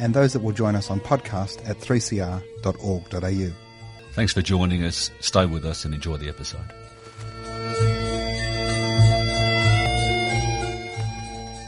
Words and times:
and 0.00 0.14
those 0.14 0.32
that 0.32 0.40
will 0.40 0.52
join 0.52 0.74
us 0.74 0.90
on 0.90 0.98
podcast 0.98 1.68
at 1.68 1.78
3cr.org.au. 1.78 3.52
Thanks 4.12 4.32
for 4.32 4.42
joining 4.42 4.82
us. 4.82 5.10
Stay 5.20 5.46
with 5.46 5.64
us 5.64 5.84
and 5.84 5.94
enjoy 5.94 6.16
the 6.16 6.28
episode. 6.28 6.64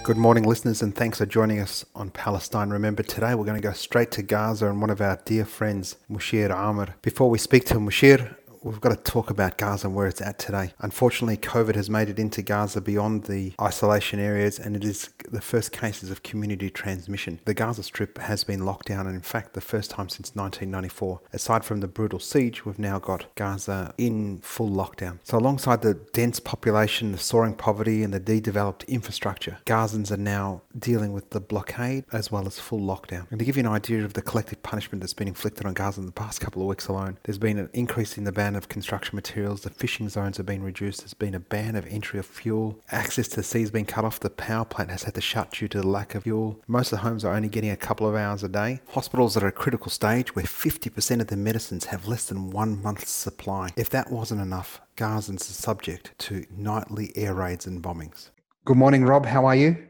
Good 0.03 0.17
morning, 0.17 0.43
listeners, 0.43 0.83
and 0.83 0.93
thanks 0.93 1.19
for 1.19 1.27
joining 1.27 1.61
us 1.61 1.85
on 1.95 2.11
Palestine. 2.11 2.71
Remember, 2.71 3.05
today 3.05 3.37
we're 3.37 3.45
going 3.45 3.61
to 3.61 3.67
go 3.67 3.73
straight 3.73 4.11
to 4.13 4.23
Gaza 4.23 4.69
and 4.69 4.81
one 4.81 4.91
of 4.91 5.01
our 5.01 5.21
dear 5.25 5.45
friends, 5.45 5.95
Mushir 6.11 6.51
Amr. 6.51 6.97
Before 7.03 7.31
we 7.31 7.39
speak 7.39 7.67
to 7.67 7.75
Mushir, 7.75 8.35
we've 8.63 8.81
got 8.81 8.91
to 8.91 9.11
talk 9.11 9.31
about 9.31 9.59
Gaza 9.59 9.87
and 9.87 9.97
where 9.97 10.07
it's 10.07 10.21
at 10.21 10.39
today. 10.39 10.73
Unfortunately, 10.81 11.37
COVID 11.37 11.75
has 11.75 11.91
made 11.91 12.09
it 12.09 12.19
into 12.19 12.43
Gaza 12.43 12.81
beyond 12.81 13.25
the 13.25 13.53
isolation 13.61 14.21
areas, 14.21 14.59
and 14.59 14.77
it 14.77 14.85
is 14.85 15.11
the 15.31 15.41
first 15.41 15.73
cases 15.73 16.11
of 16.11 16.23
community 16.23 16.71
transmission. 16.71 17.41
The 17.45 17.55
Gaza 17.55 17.83
Strip 17.83 18.19
has 18.19 18.45
been 18.45 18.65
locked 18.65 18.87
down, 18.87 19.07
and 19.07 19.17
in 19.17 19.23
fact, 19.23 19.55
the 19.55 19.61
first 19.61 19.91
time 19.91 20.09
since 20.09 20.35
1994. 20.35 21.21
Aside 21.33 21.65
from 21.65 21.81
the 21.81 21.89
brutal 21.89 22.19
siege, 22.19 22.65
we've 22.65 22.79
now 22.79 22.99
got 22.99 23.27
Gaza 23.35 23.95
in 23.99 24.39
full 24.39 24.71
lockdown. 24.71 25.19
So, 25.25 25.39
alongside 25.39 25.83
the 25.83 25.95
dense 26.13 26.41
population, 26.41 27.13
the 27.13 27.19
soaring 27.19 27.55
poverty, 27.55 28.03
and 28.03 28.15
the 28.15 28.21
de-developed 28.21 28.85
infrastructure, 28.85 29.59
Gazans 29.67 30.11
are 30.11 30.17
now 30.17 30.63
dealing 30.79 31.13
with 31.13 31.31
the 31.31 31.41
blockade 31.41 32.05
as 32.13 32.31
well 32.31 32.47
as 32.47 32.59
full 32.59 32.81
lockdown. 32.81 33.27
And 33.31 33.39
to 33.39 33.45
give 33.45 33.57
you 33.57 33.61
an 33.61 33.69
idea 33.69 34.05
of 34.05 34.15
the 34.15 34.23
collective 34.23 34.63
punishment 34.63 35.01
that's 35.01 35.15
been 35.15 35.29
inflicted 35.29 35.67
on 35.67 35.75
Gaza 35.75 36.01
in 36.01 36.07
the 36.07 36.13
past 36.13 36.41
couple 36.41 36.63
of 36.63 36.69
weeks 36.69 36.89
alone, 36.89 37.19
there's 37.25 37.39
been 37.39 37.59
an 37.59 37.71
increase 37.73 38.17
in 38.17 38.25
the 38.25 38.33
ban 38.33 38.52
of 38.57 38.69
construction 38.69 39.17
materials, 39.17 39.63
the 39.63 39.71
fishing 39.71 40.09
zones 40.09 40.37
have 40.37 40.47
been 40.47 40.63
reduced, 40.63 41.01
there's 41.01 41.15
been 41.15 41.35
a 41.35 41.41
ban 41.41 41.77
of 41.77 41.87
entry 41.87 42.19
of 42.19 42.27
fuel, 42.27 42.81
access 42.91 43.29
to 43.29 43.37
the 43.37 43.43
sea 43.43 43.61
has 43.61 43.71
been 43.71 43.85
cut 43.85 44.05
off, 44.05 44.21
the 44.21 44.31
power 44.31 44.65
plant 44.65 44.91
has 44.91 45.05
had 45.05 45.15
to 45.15 45.21
shut 45.21 45.53
due 45.53 45.69
to 45.69 45.81
the 45.81 45.87
lack 45.87 46.15
of 46.15 46.23
fuel. 46.25 46.61
Most 46.67 46.93
of 46.93 46.99
the 46.99 47.03
homes 47.03 47.25
are 47.25 47.35
only 47.35 47.49
getting 47.49 47.71
a 47.71 47.77
couple 47.77 48.09
of 48.09 48.15
hours 48.15 48.43
a 48.43 48.49
day. 48.49 48.81
Hospitals 48.89 49.37
are 49.37 49.47
at 49.47 49.49
a 49.49 49.53
critical 49.53 49.91
stage 49.91 50.35
where 50.35 50.45
50% 50.45 51.21
of 51.21 51.27
the 51.29 51.37
medicines 51.37 51.87
have 51.87 52.09
less 52.09 52.27
than 52.27 52.51
one 52.51 52.83
month's 52.83 53.11
supply. 53.11 53.71
If 53.77 53.91
that 53.91 54.11
wasn't 54.11 54.41
enough, 54.41 54.81
Gazans 54.97 55.41
are 55.41 55.55
subject 55.55 56.13
to 56.19 56.45
nightly 56.51 57.13
air 57.17 57.35
raids 57.35 57.67
and 57.67 57.83
bombings. 57.83 58.31
Good 58.65 58.77
morning, 58.77 59.05
Rob. 59.05 59.27
How 59.27 59.45
are 59.47 59.57
you? 59.57 59.89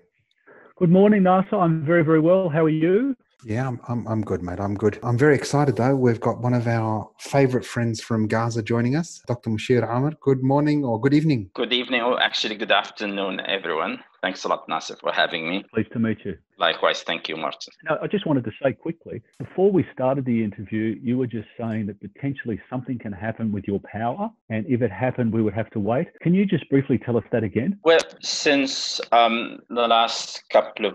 Good 0.77 0.91
morning, 0.91 1.25
Nasser. 1.25 1.57
I'm 1.57 1.85
very, 1.85 2.03
very 2.03 2.21
well. 2.21 2.49
How 2.49 2.65
are 2.65 2.69
you? 2.69 3.15
Yeah, 3.45 3.67
I'm, 3.67 3.81
I'm, 3.89 4.07
I'm 4.07 4.23
good, 4.23 4.43
mate. 4.43 4.61
I'm 4.61 4.75
good. 4.75 4.99
I'm 5.03 5.19
very 5.19 5.35
excited, 5.35 5.77
though. 5.77 5.97
We've 5.97 6.21
got 6.21 6.41
one 6.41 6.55
of 6.55 6.67
our 6.69 7.11
favorite 7.19 7.65
friends 7.65 8.01
from 8.01 8.29
Gaza 8.29 8.63
joining 8.63 8.95
us, 8.95 9.23
Dr. 9.27 9.51
Mushir 9.51 9.89
Amr. 9.89 10.13
Good 10.21 10.43
morning 10.43 10.85
or 10.85 11.01
good 11.01 11.15
evening. 11.15 11.51
Good 11.55 11.73
evening, 11.73 12.03
or 12.03 12.21
actually, 12.23 12.57
good 12.57 12.71
afternoon, 12.71 13.41
everyone. 13.41 14.03
Thanks 14.23 14.45
a 14.45 14.49
lot, 14.49 14.69
Nasser, 14.69 14.97
for 15.01 15.13
having 15.13 15.51
me. 15.51 15.65
Pleased 15.75 15.93
to 15.93 15.99
meet 15.99 16.19
you. 16.25 16.39
Likewise. 16.59 17.03
Thank 17.03 17.29
you, 17.29 17.37
Martin. 17.37 17.73
Now, 17.83 17.99
I 18.01 18.07
just 18.07 18.25
wanted 18.25 18.45
to 18.45 18.53
say 18.63 18.73
quickly 18.73 19.21
before 19.41 19.73
we 19.73 19.85
started 19.93 20.25
the 20.25 20.45
interview, 20.45 20.97
you 21.03 21.19
were 21.19 21.27
just 21.27 21.49
saying 21.59 21.87
that 21.87 22.01
potentially 22.01 22.61
something 22.71 23.01
can 23.01 23.13
happen 23.13 23.51
with 23.51 23.65
your 23.67 23.81
power. 23.81 24.31
And 24.49 24.65
if 24.69 24.81
it 24.81 24.93
happened, 24.93 25.33
we 25.33 25.43
would 25.43 25.55
have 25.55 25.71
to 25.71 25.81
wait. 25.81 26.07
Can 26.21 26.35
you 26.35 26.47
just 26.47 26.69
briefly 26.71 26.99
tell 26.99 27.17
us 27.17 27.25
that 27.33 27.43
again? 27.43 27.81
Well, 27.83 27.99
since 28.21 29.01
um, 29.11 29.59
the 29.69 29.89
last 29.89 30.45
couple 30.51 30.87
of 30.87 30.95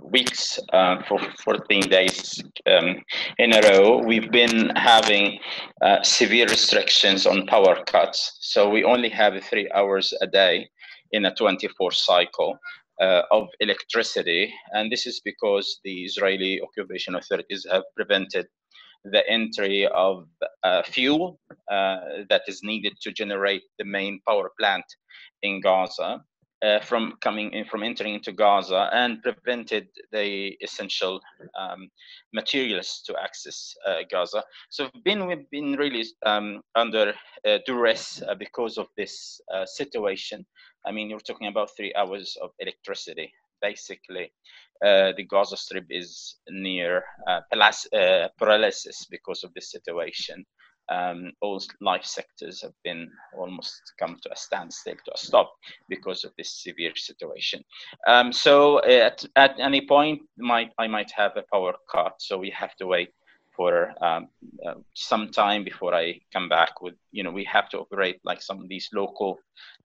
weeks 0.00 0.58
uh, 0.72 1.02
for 1.08 1.18
14 1.44 1.82
days 1.82 2.42
um, 2.66 3.02
in 3.38 3.52
a 3.54 3.60
row, 3.62 3.98
we've 3.98 4.30
been 4.30 4.70
having 4.76 5.38
uh, 5.82 6.02
severe 6.02 6.46
restrictions 6.46 7.26
on 7.26 7.46
power 7.46 7.82
cuts. 7.86 8.38
So 8.40 8.68
we 8.68 8.84
only 8.84 9.08
have 9.08 9.42
three 9.44 9.70
hours 9.74 10.14
a 10.20 10.26
day 10.26 10.68
in 11.12 11.26
a 11.26 11.34
24 11.34 11.92
cycle. 11.92 12.58
Uh, 12.98 13.20
of 13.30 13.46
electricity, 13.60 14.50
and 14.72 14.90
this 14.90 15.04
is 15.06 15.20
because 15.22 15.80
the 15.84 16.04
Israeli 16.04 16.62
occupation 16.62 17.14
authorities 17.14 17.66
have 17.70 17.82
prevented 17.94 18.46
the 19.04 19.22
entry 19.28 19.86
of 19.88 20.26
uh, 20.62 20.82
fuel 20.82 21.38
uh, 21.70 21.98
that 22.30 22.42
is 22.48 22.62
needed 22.62 22.94
to 23.02 23.12
generate 23.12 23.62
the 23.78 23.84
main 23.84 24.18
power 24.26 24.50
plant 24.58 24.84
in 25.42 25.60
Gaza 25.60 26.22
uh, 26.62 26.80
from 26.80 27.14
coming 27.20 27.52
in 27.52 27.64
from 27.64 27.82
entering 27.82 28.14
into 28.14 28.32
Gaza 28.32 28.88
and 28.92 29.22
prevented 29.22 29.88
the 30.12 30.56
essential 30.62 31.20
um, 31.58 31.88
materials 32.32 33.02
to 33.06 33.14
access 33.22 33.74
uh, 33.86 33.98
Gaza. 34.10 34.42
So 34.70 34.88
we've 34.94 35.04
been 35.04 35.26
we've 35.26 35.50
been 35.50 35.72
really 35.72 36.04
um, 36.24 36.62
under 36.74 37.14
uh, 37.46 37.58
duress 37.66 38.22
uh, 38.22 38.34
because 38.34 38.78
of 38.78 38.86
this 38.96 39.40
uh, 39.52 39.66
situation. 39.66 40.46
I 40.86 40.92
mean, 40.92 41.10
you're 41.10 41.20
talking 41.20 41.48
about 41.48 41.70
three 41.76 41.92
hours 41.94 42.36
of 42.42 42.50
electricity. 42.58 43.32
Basically, 43.62 44.32
uh, 44.84 45.12
the 45.16 45.24
Gaza 45.24 45.56
Strip 45.56 45.86
is 45.90 46.36
near 46.48 47.02
paralysis 48.38 49.06
because 49.10 49.44
of 49.44 49.52
this 49.54 49.70
situation 49.70 50.44
um, 50.88 51.32
all 51.40 51.60
life 51.80 52.04
sectors 52.04 52.62
have 52.62 52.74
been 52.84 53.10
almost 53.36 53.80
come 53.98 54.16
to 54.22 54.32
a 54.32 54.36
standstill, 54.36 54.94
to 55.04 55.12
a 55.14 55.18
stop 55.18 55.52
because 55.88 56.24
of 56.24 56.32
this 56.36 56.62
severe 56.62 56.94
situation. 56.94 57.62
Um, 58.06 58.32
so 58.32 58.82
at, 58.84 59.24
at 59.36 59.58
any 59.58 59.86
point, 59.86 60.22
might 60.38 60.72
I 60.78 60.86
might 60.86 61.10
have 61.12 61.32
a 61.36 61.44
power 61.52 61.74
cut, 61.90 62.14
so 62.18 62.38
we 62.38 62.50
have 62.50 62.74
to 62.76 62.86
wait 62.86 63.10
for 63.56 63.92
um, 64.04 64.28
uh, 64.66 64.74
some 64.94 65.30
time 65.30 65.64
before 65.64 65.94
I 65.94 66.20
come 66.32 66.48
back 66.48 66.82
with, 66.82 66.94
you 67.10 67.22
know, 67.22 67.30
we 67.30 67.44
have 67.44 67.70
to 67.70 67.78
operate 67.78 68.20
like 68.22 68.42
some 68.42 68.60
of 68.60 68.68
these 68.68 68.90
local 68.92 69.38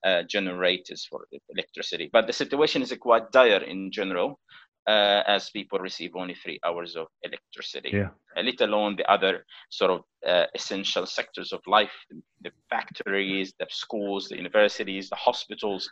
uh, 0.04 0.24
generators 0.24 1.08
for 1.10 1.26
electricity. 1.50 2.10
But 2.12 2.28
the 2.28 2.34
situation 2.34 2.82
is 2.82 2.94
quite 3.00 3.32
dire 3.32 3.64
in 3.64 3.92
general 3.92 4.40
uh, 4.88 5.24
as 5.28 5.50
people 5.50 5.80
receive 5.80 6.16
only 6.16 6.34
three 6.34 6.60
hours 6.66 6.96
of 6.96 7.08
electricity, 7.24 7.92
yeah. 7.94 8.10
uh, 8.38 8.42
let 8.42 8.62
alone 8.62 8.96
the 8.96 9.10
other 9.12 9.46
sort 9.70 9.92
of 9.92 10.02
uh, 10.28 10.46
essential 10.56 11.06
sectors 11.06 11.54
of 11.54 11.62
life, 11.68 11.94
the 12.42 12.52
factories, 12.70 13.54
the 13.60 13.68
schools, 13.70 14.28
the 14.28 14.38
universities, 14.38 15.10
the 15.10 15.16
hospitals, 15.16 15.90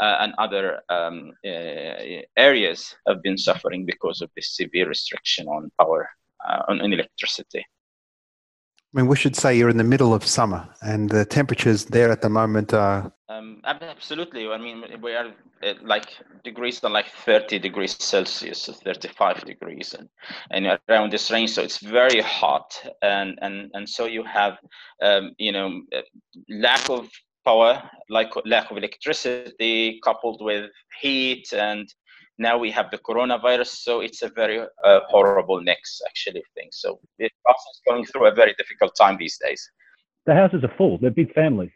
uh, 0.00 0.16
and 0.20 0.32
other 0.38 0.80
um, 0.88 1.32
uh, 1.44 2.22
areas 2.36 2.94
have 3.06 3.22
been 3.22 3.38
suffering 3.38 3.84
because 3.86 4.20
of 4.20 4.30
this 4.34 4.56
severe 4.56 4.88
restriction 4.88 5.46
on 5.46 5.70
power, 5.78 6.08
uh, 6.48 6.62
on, 6.68 6.80
on 6.80 6.92
electricity. 6.92 7.64
I 8.94 9.00
mean, 9.00 9.06
we 9.06 9.16
should 9.16 9.36
say 9.36 9.56
you're 9.56 9.70
in 9.70 9.78
the 9.78 9.84
middle 9.84 10.12
of 10.12 10.26
summer, 10.26 10.68
and 10.82 11.08
the 11.08 11.24
temperatures 11.24 11.86
there 11.86 12.10
at 12.10 12.20
the 12.20 12.28
moment 12.28 12.74
are. 12.74 13.10
Um, 13.30 13.62
absolutely. 13.64 14.46
I 14.48 14.58
mean, 14.58 14.84
we 15.00 15.14
are 15.14 15.32
like 15.82 16.10
degrees 16.44 16.84
are 16.84 16.90
like 16.90 17.08
30 17.08 17.58
degrees 17.58 17.96
Celsius, 17.98 18.68
35 18.84 19.44
degrees, 19.46 19.94
and, 19.94 20.10
and 20.50 20.78
around 20.90 21.10
this 21.10 21.30
range. 21.30 21.52
So 21.52 21.62
it's 21.62 21.78
very 21.78 22.20
hot, 22.20 22.74
and 23.00 23.38
and 23.40 23.70
and 23.72 23.88
so 23.88 24.04
you 24.04 24.24
have, 24.24 24.58
um, 25.00 25.32
you 25.38 25.52
know, 25.52 25.80
uh, 25.96 26.02
lack 26.50 26.90
of 26.90 27.08
power, 27.46 27.82
like 28.10 28.30
lack 28.44 28.70
of 28.70 28.76
electricity, 28.76 30.00
coupled 30.04 30.42
with 30.44 30.70
heat 31.00 31.50
and 31.54 31.88
now 32.38 32.58
we 32.58 32.70
have 32.70 32.90
the 32.90 32.98
coronavirus, 32.98 33.68
so 33.68 34.00
it's 34.00 34.22
a 34.22 34.28
very 34.28 34.60
uh, 34.60 35.00
horrible 35.08 35.60
mix, 35.60 36.00
actually, 36.06 36.40
of 36.40 36.46
things. 36.54 36.78
So 36.80 36.98
the 37.18 37.28
house 37.46 37.64
is 37.74 37.80
going 37.86 38.04
through 38.06 38.26
a 38.26 38.34
very 38.34 38.54
difficult 38.58 38.92
time 38.96 39.16
these 39.18 39.38
days. 39.38 39.70
The 40.26 40.34
houses 40.34 40.64
are 40.64 40.74
full. 40.76 40.98
They're 40.98 41.10
big 41.10 41.32
families. 41.34 41.70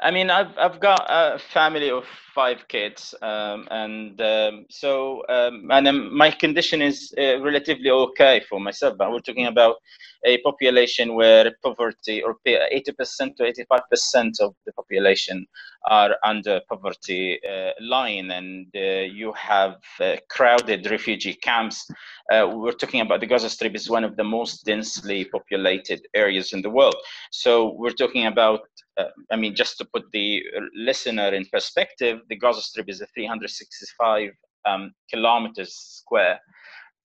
I 0.00 0.10
mean, 0.10 0.30
I've 0.30 0.56
I've 0.58 0.80
got 0.80 1.06
a 1.08 1.38
family 1.38 1.90
of 1.90 2.04
five 2.34 2.66
kids, 2.66 3.14
um, 3.22 3.68
and 3.70 4.20
um, 4.20 4.66
so 4.68 5.22
um, 5.28 5.68
and 5.70 5.86
um, 5.86 6.16
my 6.16 6.30
condition 6.30 6.82
is 6.82 7.14
uh, 7.16 7.40
relatively 7.40 7.90
okay 7.90 8.42
for 8.48 8.58
myself. 8.58 8.98
But 8.98 9.12
we're 9.12 9.20
talking 9.20 9.46
about 9.46 9.76
a 10.24 10.38
population 10.38 11.14
where 11.14 11.52
poverty, 11.62 12.22
or 12.22 12.36
80% 12.46 13.36
to 13.36 13.52
85% 14.02 14.40
of 14.40 14.54
the 14.66 14.72
population 14.72 15.46
are 15.88 16.16
under 16.24 16.60
poverty 16.68 17.38
uh, 17.44 17.70
line, 17.80 18.30
and 18.30 18.66
uh, 18.74 19.02
you 19.20 19.32
have 19.32 19.76
uh, 20.00 20.16
crowded 20.28 20.90
refugee 20.90 21.34
camps. 21.34 21.86
We're 22.30 22.72
talking 22.72 23.00
about 23.00 23.20
the 23.20 23.26
Gaza 23.26 23.50
Strip 23.50 23.74
is 23.74 23.90
one 23.90 24.04
of 24.04 24.16
the 24.16 24.24
most 24.24 24.64
densely 24.64 25.24
populated 25.24 26.00
areas 26.14 26.52
in 26.52 26.62
the 26.62 26.70
world. 26.70 26.96
So 27.30 27.74
we're 27.76 27.90
talking 27.90 28.26
about, 28.26 28.60
uh, 28.96 29.04
I 29.30 29.36
mean, 29.36 29.54
just 29.54 29.76
to 29.78 29.84
put 29.84 30.04
the 30.12 30.42
listener 30.74 31.34
in 31.34 31.44
perspective, 31.52 32.20
the 32.28 32.36
Gaza 32.36 32.62
Strip 32.62 32.88
is 32.88 33.00
a 33.00 33.06
365 33.14 34.30
um, 34.64 34.92
kilometers 35.10 35.74
square 35.74 36.40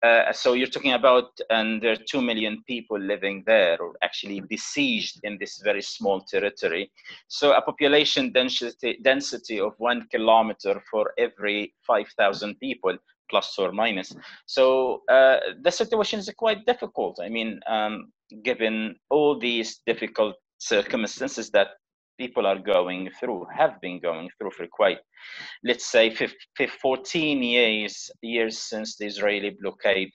uh, 0.04 0.32
so 0.32 0.54
you're 0.54 0.68
talking 0.68 0.94
about 0.94 1.40
under 1.50 1.96
2 1.96 2.22
million 2.22 2.64
people 2.68 3.00
living 3.00 3.44
there 3.48 3.82
or 3.82 3.96
actually 4.04 4.40
besieged 4.42 5.20
in 5.24 5.38
this 5.40 5.60
very 5.64 5.82
small 5.82 6.22
territory. 6.22 6.92
So 7.28 7.54
a 7.54 7.62
population 7.62 8.32
density 8.32 9.00
density 9.04 9.60
of 9.60 9.74
one 9.78 10.08
kilometer 10.12 10.84
for 10.92 11.14
every 11.18 11.74
5000 11.86 12.60
people 12.60 12.96
plus 13.30 13.58
or 13.58 13.72
minus. 13.72 14.16
So 14.46 15.02
uh, 15.10 15.38
the 15.62 15.72
situation 15.72 16.20
is 16.20 16.30
quite 16.38 16.66
difficult. 16.66 17.20
I 17.22 17.30
mean 17.30 17.60
um, 17.68 18.12
given 18.44 18.96
all 19.10 19.40
these 19.40 19.82
difficult 19.88 20.36
circumstances 20.60 21.50
that 21.52 21.70
people 22.18 22.46
are 22.46 22.60
going 22.60 23.10
through, 23.19 23.46
have 23.56 23.80
been 23.81 24.00
going 24.00 24.30
through 24.38 24.52
for 24.52 24.68
quite, 24.68 25.00
let's 25.64 25.86
say, 25.86 26.10
15, 26.10 26.68
14 26.81 27.44
years 27.44 28.10
years 28.22 28.60
since 28.60 28.98
the 28.98 29.06
Israeli 29.06 29.56
blockade 29.62 30.12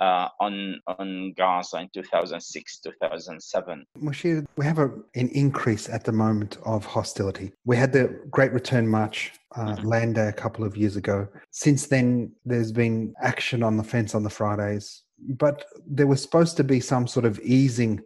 uh, 0.00 0.28
on 0.40 0.80
on 0.86 1.32
Gaza 1.36 1.78
in 1.78 1.88
2006 1.92 2.80
2007. 2.80 3.84
Mushir, 3.98 4.46
we 4.56 4.64
have 4.64 4.78
a, 4.78 4.90
an 5.14 5.28
increase 5.28 5.88
at 5.88 6.04
the 6.04 6.12
moment 6.12 6.58
of 6.64 6.84
hostility. 6.84 7.52
We 7.64 7.76
had 7.76 7.92
the 7.92 8.20
Great 8.30 8.52
Return 8.52 8.88
March 8.88 9.32
uh, 9.56 9.74
mm-hmm. 9.74 9.86
land 9.86 10.14
day 10.14 10.28
a 10.28 10.32
couple 10.32 10.64
of 10.64 10.76
years 10.76 10.96
ago. 10.96 11.28
Since 11.50 11.86
then, 11.86 12.32
there's 12.44 12.72
been 12.72 13.14
action 13.20 13.62
on 13.62 13.76
the 13.76 13.84
fence 13.84 14.14
on 14.14 14.22
the 14.22 14.30
Fridays, 14.30 15.02
but 15.18 15.64
there 15.86 16.06
was 16.06 16.22
supposed 16.22 16.56
to 16.58 16.64
be 16.64 16.80
some 16.80 17.06
sort 17.06 17.26
of 17.26 17.38
easing 17.40 18.00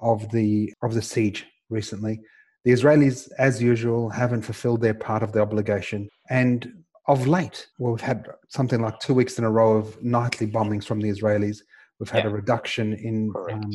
of 0.00 0.30
the 0.30 0.72
of 0.82 0.94
the 0.94 1.02
siege 1.02 1.46
recently. 1.68 2.20
The 2.66 2.72
Israelis, 2.72 3.30
as 3.38 3.62
usual, 3.62 4.10
haven't 4.10 4.42
fulfilled 4.42 4.80
their 4.80 4.92
part 4.92 5.22
of 5.22 5.30
the 5.30 5.40
obligation. 5.40 6.08
And 6.30 6.82
of 7.06 7.28
late, 7.28 7.68
well, 7.78 7.92
we've 7.92 8.00
had 8.00 8.26
something 8.48 8.80
like 8.82 8.98
two 8.98 9.14
weeks 9.14 9.38
in 9.38 9.44
a 9.44 9.50
row 9.50 9.76
of 9.76 10.02
nightly 10.02 10.48
bombings 10.48 10.82
from 10.82 11.00
the 11.00 11.08
Israelis. 11.08 11.58
We've 12.00 12.10
had 12.10 12.24
yeah. 12.24 12.30
a 12.30 12.32
reduction 12.32 12.94
in 12.94 13.32
um, 13.52 13.70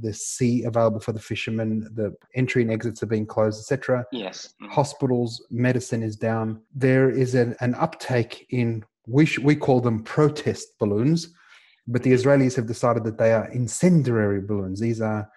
the 0.00 0.12
sea 0.12 0.64
available 0.64 0.98
for 0.98 1.12
the 1.12 1.20
fishermen. 1.20 1.88
The 1.94 2.16
entry 2.34 2.62
and 2.62 2.72
exits 2.72 3.00
are 3.04 3.06
being 3.06 3.26
closed, 3.26 3.60
etc. 3.60 4.04
Yes. 4.10 4.54
Mm-hmm. 4.60 4.72
Hospitals, 4.72 5.46
medicine 5.52 6.02
is 6.02 6.16
down. 6.16 6.62
There 6.74 7.10
is 7.10 7.36
an, 7.36 7.54
an 7.60 7.76
uptake 7.76 8.48
in 8.50 8.84
we 9.06 9.24
sh- 9.24 9.38
we 9.38 9.54
call 9.54 9.80
them 9.80 10.02
protest 10.02 10.76
balloons, 10.80 11.32
but 11.86 12.02
the 12.02 12.12
Israelis 12.12 12.56
have 12.56 12.66
decided 12.66 13.04
that 13.04 13.18
they 13.18 13.32
are 13.32 13.46
incendiary 13.52 14.40
balloons. 14.40 14.80
These 14.80 15.00
are 15.00 15.30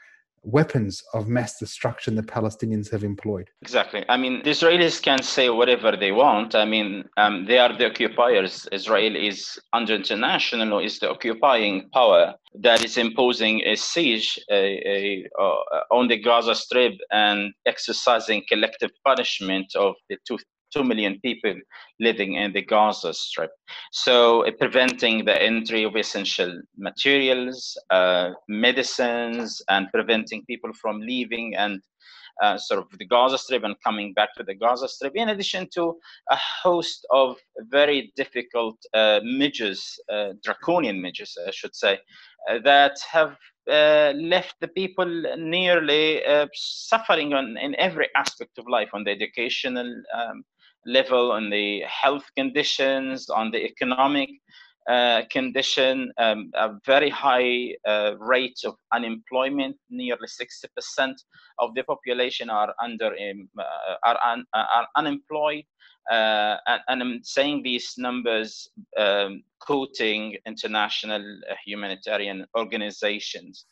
weapons 0.45 1.03
of 1.13 1.27
mass 1.27 1.57
destruction 1.57 2.15
the 2.15 2.23
Palestinians 2.23 2.91
have 2.91 3.03
employed. 3.03 3.49
Exactly. 3.61 4.05
I 4.07 4.15
mean, 4.15 4.43
the 4.43 4.51
Israelis 4.51 5.01
can 5.01 5.21
say 5.21 5.49
whatever 5.49 5.97
they 5.97 6.11
want. 6.11 6.53
I 6.55 6.65
mean, 6.65 7.05
um, 7.17 7.45
they 7.45 7.57
are 7.57 7.75
the 7.75 7.87
occupiers. 7.89 8.67
Israel 8.71 9.15
is 9.15 9.59
under 9.73 9.95
international 9.95 10.67
law 10.67 10.79
is 10.79 10.99
the 10.99 11.09
occupying 11.09 11.89
power 11.91 12.35
that 12.61 12.85
is 12.85 12.97
imposing 12.97 13.61
a 13.65 13.75
siege 13.75 14.39
a, 14.51 14.63
a, 14.87 15.25
uh, 15.41 15.81
on 15.91 16.07
the 16.07 16.17
Gaza 16.17 16.55
Strip 16.55 16.93
and 17.11 17.51
exercising 17.65 18.43
collective 18.47 18.91
punishment 19.03 19.75
of 19.75 19.95
the 20.09 20.17
two 20.27 20.37
2 20.75 20.83
million 20.83 21.19
people 21.21 21.55
living 21.99 22.35
in 22.35 22.51
the 22.51 22.61
Gaza 22.61 23.13
Strip. 23.13 23.51
So, 23.91 24.43
preventing 24.59 25.25
the 25.25 25.41
entry 25.41 25.83
of 25.83 25.95
essential 25.95 26.61
materials, 26.77 27.77
uh, 27.89 28.31
medicines, 28.49 29.61
and 29.69 29.87
preventing 29.93 30.43
people 30.45 30.73
from 30.73 30.99
leaving 30.99 31.55
and 31.55 31.81
uh, 32.41 32.57
sort 32.57 32.81
of 32.81 32.97
the 32.97 33.05
Gaza 33.05 33.37
Strip 33.37 33.63
and 33.63 33.75
coming 33.83 34.13
back 34.13 34.35
to 34.35 34.43
the 34.43 34.53
Gaza 34.53 34.87
Strip, 34.89 35.13
in 35.15 35.29
addition 35.29 35.67
to 35.75 35.97
a 36.29 36.37
host 36.63 37.05
of 37.11 37.37
very 37.71 38.11
difficult 38.15 38.77
uh, 38.93 39.21
measures, 39.23 39.97
uh, 40.11 40.33
draconian 40.43 41.01
measures, 41.01 41.37
I 41.47 41.51
should 41.51 41.75
say, 41.75 41.99
uh, 42.49 42.59
that 42.65 42.97
have 43.09 43.37
uh, 43.71 44.13
left 44.15 44.55
the 44.59 44.67
people 44.67 45.05
nearly 45.37 46.23
uh, 46.25 46.47
suffering 46.53 47.33
on 47.33 47.57
in 47.57 47.75
every 47.79 48.09
aspect 48.15 48.57
of 48.57 48.67
life, 48.67 48.89
on 48.93 49.03
the 49.03 49.11
educational 49.11 49.87
um, 50.13 50.43
level, 50.85 51.31
on 51.31 51.49
the 51.49 51.81
health 51.81 52.29
conditions, 52.35 53.29
on 53.29 53.51
the 53.51 53.63
economic 53.63 54.29
uh, 54.89 55.21
condition, 55.31 56.11
um, 56.17 56.51
a 56.55 56.71
very 56.85 57.09
high 57.09 57.73
uh, 57.87 58.13
rate 58.19 58.59
of 58.65 58.75
unemployment. 58.93 59.75
Nearly 59.89 60.27
60% 60.27 61.13
of 61.59 61.73
the 61.75 61.83
population 61.83 62.49
are 62.49 62.73
under 62.81 63.07
um, 63.07 63.49
uh, 63.57 63.95
are, 64.03 64.19
un, 64.31 64.45
are 64.53 64.87
unemployed. 64.95 65.65
Uh, 66.11 66.57
and, 66.67 66.81
and, 66.87 67.01
I'm 67.01 67.19
saying 67.23 67.63
these 67.63 67.95
numbers 67.97 68.69
um, 68.95 69.41
quoting 69.59 70.37
international 70.45 71.39
uh, 71.49 71.55
humanitarian 71.65 72.45
organizations 72.55 73.65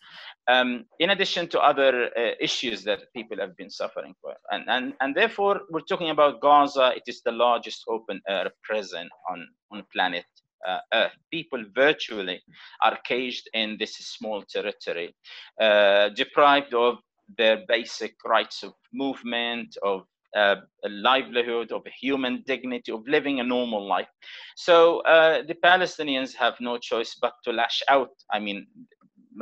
um, 0.47 0.85
in 0.99 1.11
addition 1.11 1.47
to 1.49 1.59
other 1.59 2.09
uh, 2.17 2.31
issues 2.39 2.83
that 2.85 3.13
people 3.15 3.37
have 3.37 3.55
been 3.55 3.69
suffering 3.69 4.15
for. 4.19 4.33
And, 4.49 4.67
and, 4.67 4.93
and 4.99 5.15
therefore, 5.15 5.61
we're 5.69 5.81
talking 5.81 6.09
about 6.09 6.41
Gaza. 6.41 6.93
It 6.95 7.03
is 7.05 7.21
the 7.21 7.31
largest 7.31 7.83
open 7.87 8.19
air 8.27 8.49
prison 8.63 9.07
on, 9.29 9.47
on 9.71 9.83
planet 9.93 10.25
uh, 10.67 10.79
Earth. 10.93 11.13
People 11.31 11.63
virtually 11.73 12.41
are 12.81 12.97
caged 13.05 13.49
in 13.53 13.77
this 13.79 13.95
small 13.95 14.43
territory, 14.43 15.15
uh, 15.61 16.09
deprived 16.09 16.73
of 16.73 16.97
their 17.37 17.63
basic 17.67 18.13
rights 18.25 18.63
of 18.63 18.73
movement, 18.93 19.75
of 19.83 20.03
uh, 20.35 20.55
livelihood, 20.89 21.71
of 21.71 21.83
human 22.01 22.43
dignity, 22.47 22.91
of 22.91 23.07
living 23.07 23.39
a 23.39 23.43
normal 23.43 23.87
life. 23.87 24.07
So 24.55 24.99
uh, 25.01 25.43
the 25.47 25.55
Palestinians 25.55 26.35
have 26.35 26.55
no 26.59 26.77
choice 26.77 27.15
but 27.21 27.33
to 27.45 27.51
lash 27.51 27.81
out. 27.89 28.09
I 28.31 28.39
mean, 28.39 28.65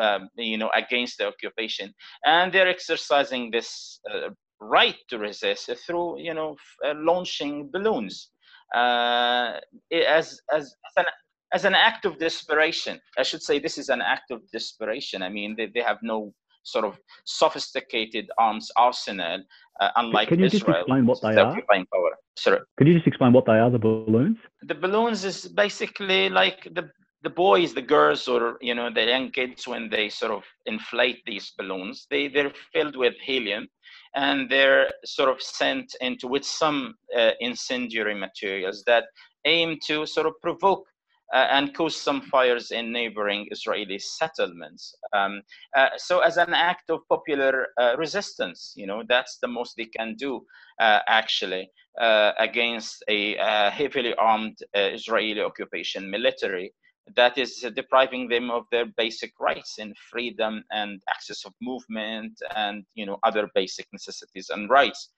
um, 0.01 0.29
you 0.37 0.57
know, 0.57 0.69
against 0.75 1.17
the 1.17 1.27
occupation, 1.27 1.93
and 2.25 2.51
they're 2.51 2.67
exercising 2.67 3.51
this 3.51 3.99
uh, 4.11 4.29
right 4.59 4.95
to 5.09 5.17
resist 5.17 5.69
through, 5.85 6.19
you 6.19 6.33
know, 6.33 6.55
uh, 6.85 6.93
launching 6.95 7.69
balloons 7.71 8.29
as 8.73 10.41
as 10.53 10.75
an, 10.97 11.05
as 11.53 11.65
an 11.65 11.75
act 11.75 12.05
of 12.05 12.17
desperation. 12.19 12.99
I 13.17 13.23
should 13.23 13.41
say 13.41 13.59
this 13.59 13.77
is 13.77 13.89
an 13.89 14.01
act 14.01 14.31
of 14.31 14.41
desperation. 14.51 15.21
I 15.21 15.29
mean, 15.29 15.55
they, 15.55 15.67
they 15.67 15.81
have 15.81 15.99
no 16.01 16.33
sort 16.63 16.85
of 16.85 16.99
sophisticated 17.25 18.29
arms 18.37 18.69
arsenal, 18.75 19.43
uh, 19.79 19.89
unlike 19.95 20.27
Can 20.27 20.39
you 20.39 20.45
Israel. 20.45 20.59
just 20.59 20.79
explain 20.79 21.05
what 21.05 21.21
they 21.21 21.35
are? 21.35 21.61
Power. 21.67 22.11
Sorry. 22.37 22.59
Can 22.77 22.87
you 22.87 22.93
just 22.93 23.07
explain 23.07 23.33
what 23.33 23.45
they 23.45 23.53
are, 23.53 23.69
the 23.69 23.79
balloons? 23.79 24.37
The 24.63 24.75
balloons 24.75 25.25
is 25.25 25.47
basically 25.47 26.29
like 26.29 26.67
the 26.73 26.89
the 27.23 27.29
boys, 27.29 27.73
the 27.73 27.81
girls, 27.81 28.27
or 28.27 28.57
you 28.61 28.73
know 28.73 28.89
the 28.91 29.05
young 29.05 29.31
kids, 29.31 29.67
when 29.67 29.89
they 29.89 30.09
sort 30.09 30.31
of 30.31 30.43
inflate 30.65 31.21
these 31.25 31.53
balloons, 31.57 32.07
they 32.09 32.27
they're 32.27 32.53
filled 32.73 32.95
with 32.95 33.13
helium, 33.21 33.67
and 34.15 34.49
they're 34.49 34.89
sort 35.05 35.29
of 35.29 35.41
sent 35.41 35.95
into 36.01 36.27
with 36.27 36.45
some 36.45 36.95
uh, 37.17 37.31
incendiary 37.39 38.15
materials 38.15 38.83
that 38.85 39.05
aim 39.45 39.77
to 39.87 40.05
sort 40.05 40.27
of 40.27 40.33
provoke 40.41 40.85
uh, 41.33 41.47
and 41.51 41.73
cause 41.73 41.95
some 41.95 42.21
fires 42.21 42.71
in 42.71 42.91
neighboring 42.91 43.47
Israeli 43.51 43.97
settlements. 43.99 44.93
Um, 45.13 45.41
uh, 45.77 45.87
so, 45.95 46.19
as 46.19 46.37
an 46.37 46.53
act 46.53 46.89
of 46.89 47.07
popular 47.07 47.67
uh, 47.79 47.95
resistance, 47.97 48.73
you 48.75 48.85
know, 48.85 49.03
that's 49.07 49.37
the 49.41 49.47
most 49.47 49.75
they 49.77 49.85
can 49.85 50.15
do 50.15 50.41
uh, 50.79 50.99
actually 51.07 51.69
uh, 52.01 52.33
against 52.37 53.03
a 53.07 53.37
heavily 53.71 54.13
armed 54.15 54.57
Israeli 54.75 55.41
occupation 55.41 56.09
military 56.09 56.73
that 57.15 57.37
is 57.37 57.65
depriving 57.75 58.27
them 58.27 58.49
of 58.51 58.65
their 58.71 58.85
basic 58.97 59.33
rights 59.39 59.79
in 59.79 59.93
freedom 60.11 60.63
and 60.71 61.01
access 61.09 61.45
of 61.45 61.53
movement 61.61 62.33
and 62.55 62.83
you 62.95 63.05
know 63.05 63.17
other 63.23 63.49
basic 63.55 63.87
necessities 63.91 64.49
and 64.49 64.69
rights. 64.69 65.09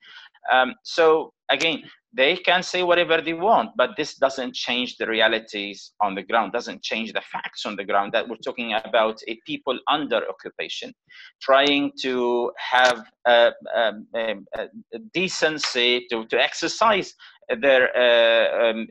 Um, 0.52 0.74
so 0.82 1.32
again 1.50 1.82
they 2.12 2.36
can 2.36 2.62
say 2.62 2.82
whatever 2.82 3.20
they 3.20 3.32
want 3.34 3.70
but 3.76 3.90
this 3.96 4.14
doesn't 4.14 4.54
change 4.54 4.96
the 4.96 5.06
realities 5.06 5.92
on 6.00 6.14
the 6.14 6.22
ground 6.22 6.52
doesn't 6.52 6.82
change 6.82 7.12
the 7.12 7.20
facts 7.20 7.66
on 7.66 7.76
the 7.76 7.84
ground 7.84 8.12
that 8.12 8.26
we're 8.28 8.36
talking 8.36 8.72
about 8.84 9.20
a 9.28 9.38
people 9.46 9.78
under 9.88 10.22
occupation 10.28 10.92
trying 11.42 11.90
to 12.00 12.50
have 12.56 13.04
a, 13.26 13.50
a, 13.74 13.94
a 14.56 14.68
decency 15.12 16.06
to, 16.10 16.24
to 16.26 16.40
exercise 16.40 17.14
their 17.60 17.84
uh, 17.96 18.70
um, 18.70 18.88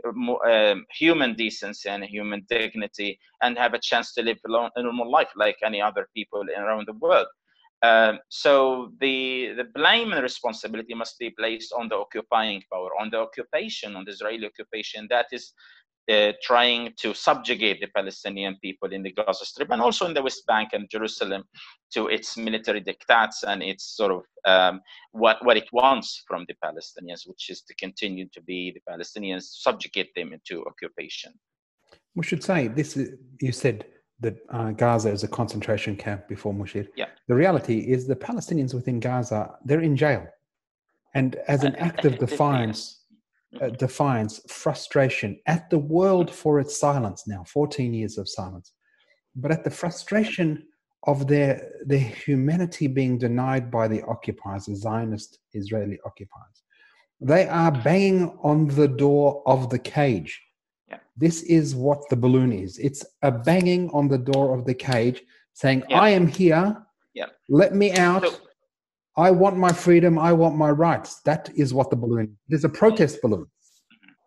um, 0.50 0.86
human 0.92 1.36
decency 1.36 1.90
and 1.90 2.04
human 2.04 2.46
dignity 2.50 3.20
and 3.42 3.58
have 3.58 3.74
a 3.74 3.80
chance 3.80 4.14
to 4.14 4.22
live 4.22 4.38
a 4.46 4.82
normal 4.82 5.10
life 5.10 5.32
like 5.36 5.58
any 5.64 5.82
other 5.82 6.08
people 6.16 6.44
around 6.58 6.88
the 6.88 6.94
world. 6.94 7.28
Um, 7.84 8.20
so 8.30 8.94
the 9.02 9.54
the 9.58 9.66
blame 9.76 10.14
and 10.14 10.24
responsibility 10.24 10.94
must 10.94 11.20
be 11.20 11.32
placed 11.32 11.74
on 11.74 11.90
the 11.90 11.96
occupying 11.96 12.64
power, 12.72 12.90
on 12.98 13.10
the 13.10 13.20
occupation, 13.20 13.98
on 13.98 14.06
the 14.06 14.12
Israeli 14.12 14.46
occupation 14.46 15.06
that 15.10 15.26
is 15.34 15.54
uh, 16.12 16.34
trying 16.42 16.94
to 16.98 17.14
subjugate 17.14 17.80
the 17.80 17.88
Palestinian 17.88 18.58
people 18.62 18.92
in 18.92 19.04
the 19.04 19.12
Gaza 19.12 19.46
Strip 19.46 19.72
and 19.72 19.82
also 19.82 20.06
in 20.06 20.14
the 20.14 20.22
West 20.22 20.46
Bank 20.46 20.70
and 20.74 20.90
Jerusalem 20.90 21.44
to 21.94 22.08
its 22.08 22.36
military 22.36 22.82
diktats 22.82 23.44
and 23.48 23.64
its 23.64 23.96
sort 23.96 24.12
of 24.12 24.24
um, 24.46 24.82
what 25.12 25.44
what 25.46 25.58
it 25.58 25.70
wants 25.72 26.24
from 26.28 26.46
the 26.48 26.56
Palestinians, 26.64 27.28
which 27.28 27.50
is 27.50 27.62
to 27.62 27.74
continue 27.76 28.28
to 28.34 28.42
be 28.42 28.72
the 28.72 28.82
Palestinians, 28.92 29.44
subjugate 29.44 30.14
them 30.16 30.34
into 30.34 30.66
occupation. 30.66 31.34
We 32.16 32.24
should 32.24 32.44
say 32.44 32.68
this. 32.68 32.98
Is, 32.98 33.18
you 33.40 33.52
said 33.52 33.86
that 34.20 34.38
uh, 34.50 34.72
Gaza 34.72 35.10
is 35.10 35.24
a 35.24 35.28
concentration 35.28 35.96
camp 35.96 36.28
before 36.28 36.54
Mushir. 36.54 36.88
Yeah. 36.96 37.08
The 37.28 37.36
reality 37.36 37.80
is 37.80 38.08
the 38.08 38.16
Palestinians 38.16 38.74
within 38.74 39.00
Gaza 39.00 39.56
they're 39.64 39.82
in 39.82 39.96
jail, 39.96 40.28
and 41.16 41.38
as 41.48 41.64
an 41.64 41.76
act 41.88 42.04
of 42.06 42.18
defiance, 42.20 43.03
uh, 43.62 43.70
defiance, 43.70 44.42
frustration 44.48 45.40
at 45.48 45.70
the 45.70 45.78
world 45.78 46.30
for 46.32 46.60
its 46.60 46.78
silence 46.78 47.28
now, 47.28 47.44
14 47.46 47.94
years 47.94 48.18
of 48.18 48.28
silence, 48.30 48.74
but 49.36 49.52
at 49.52 49.64
the 49.64 49.70
frustration 49.70 50.66
of 51.06 51.28
their 51.28 51.70
their 51.86 52.00
humanity 52.00 52.88
being 52.88 53.18
denied 53.18 53.70
by 53.70 53.88
the 53.88 54.02
occupiers, 54.04 54.66
the 54.66 54.76
Zionist 54.76 55.40
Israeli 55.54 56.00
occupiers. 56.06 56.64
They 57.20 57.48
are 57.48 57.72
banging 57.72 58.38
on 58.42 58.68
the 58.68 58.88
door 58.88 59.44
of 59.46 59.70
the 59.70 59.80
cage. 59.80 60.42
Yeah. 60.90 60.98
This 61.18 61.44
is 61.44 61.76
what 61.76 62.02
the 62.10 62.16
balloon 62.16 62.52
is. 62.52 62.78
It's 62.80 63.06
a 63.22 63.32
banging 63.32 63.90
on 63.92 64.08
the 64.08 64.18
door 64.18 64.58
of 64.58 64.66
the 64.66 64.74
cage 64.74 65.24
saying, 65.54 65.84
Yeah. 65.90 66.00
I 66.00 66.10
am 66.10 66.28
here. 66.28 66.86
Yeah. 67.14 67.28
Let 67.50 67.76
me 67.76 67.92
out. 67.94 68.24
So- 68.24 68.38
I 69.16 69.30
want 69.30 69.58
my 69.58 69.72
freedom. 69.72 70.18
I 70.18 70.34
want 70.34 70.56
my 70.56 70.72
rights. 70.72 71.22
That 71.22 71.50
is 71.56 71.74
what 71.74 71.90
the 71.90 71.96
balloon 71.96 72.38
is. 72.50 72.56
It's 72.56 72.64
a 72.64 72.70
protest 72.70 73.22
balloon. 73.22 73.46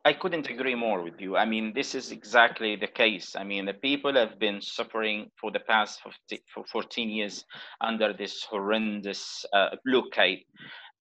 I 0.05 0.12
couldn't 0.12 0.49
agree 0.49 0.76
more 0.76 1.02
with 1.02 1.21
you. 1.21 1.37
I 1.37 1.45
mean, 1.45 1.73
this 1.75 1.97
is 1.97 2.12
exactly 2.12 2.76
the 2.76 2.87
case. 2.87 3.35
I 3.35 3.43
mean, 3.43 3.66
the 3.66 3.75
people 3.75 4.14
have 4.14 4.38
been 4.38 4.61
suffering 4.62 5.33
for 5.40 5.50
the 5.50 5.59
past 5.59 6.00
50, 6.28 6.45
for 6.55 6.64
14 6.71 7.09
years 7.09 7.45
under 7.81 8.12
this 8.12 8.45
horrendous 8.45 9.45
uh, 9.52 9.71
blockade. 9.85 10.45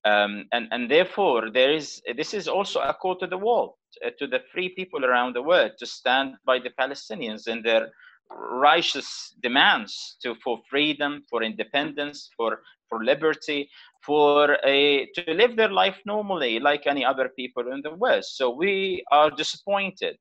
Um, 0.06 0.46
and, 0.51 0.68
and 0.72 0.89
therefore, 0.89 1.51
there 1.51 1.72
is 1.72 2.01
this 2.18 2.34
is 2.34 2.48
also 2.48 2.80
a 2.80 2.96
call 2.96 3.15
to 3.18 3.27
the 3.27 3.38
world, 3.38 3.74
uh, 4.04 4.10
to 4.18 4.25
the 4.25 4.39
free 4.51 4.70
people 4.70 5.06
around 5.06 5.36
the 5.36 5.42
world 5.44 5.74
to 5.77 5.86
stand 5.86 6.34
by 6.44 6.58
the 6.58 6.72
Palestinians 6.80 7.48
in 7.48 7.62
their 7.62 7.92
righteous 8.32 9.34
demands 9.41 10.17
to, 10.22 10.36
for 10.44 10.60
freedom, 10.70 11.24
for 11.29 11.44
independence, 11.44 12.29
for, 12.36 12.62
for 12.89 13.03
liberty, 13.03 13.70
for 14.05 14.58
a, 14.65 15.08
to 15.15 15.34
live 15.34 15.55
their 15.55 15.72
life 15.72 15.98
normally 16.05 16.60
like 16.60 16.88
any 16.88 17.03
other 17.03 17.29
people 17.29 17.72
in 17.72 17.82
the 17.82 17.94
West. 17.96 18.38
So 18.38 18.50
we 18.50 19.03
are 19.12 19.32
disappointed 19.32 20.17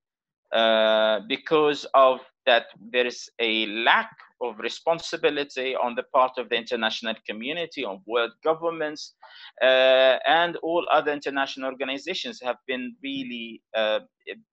uh, 0.52 1.20
because 1.28 1.86
of 1.94 2.20
that 2.46 2.66
there 2.92 3.06
is 3.06 3.28
a 3.40 3.66
lack 3.66 4.10
of 4.44 4.58
responsibility 4.58 5.74
on 5.74 5.94
the 5.94 6.04
part 6.14 6.32
of 6.38 6.48
the 6.48 6.56
international 6.56 7.14
community, 7.26 7.84
on 7.84 8.00
world 8.06 8.32
governments, 8.42 9.14
uh, 9.62 10.18
and 10.26 10.56
all 10.56 10.86
other 10.90 11.12
international 11.12 11.70
organizations 11.70 12.40
have 12.42 12.56
been 12.66 12.94
really 13.02 13.62
uh, 13.76 14.00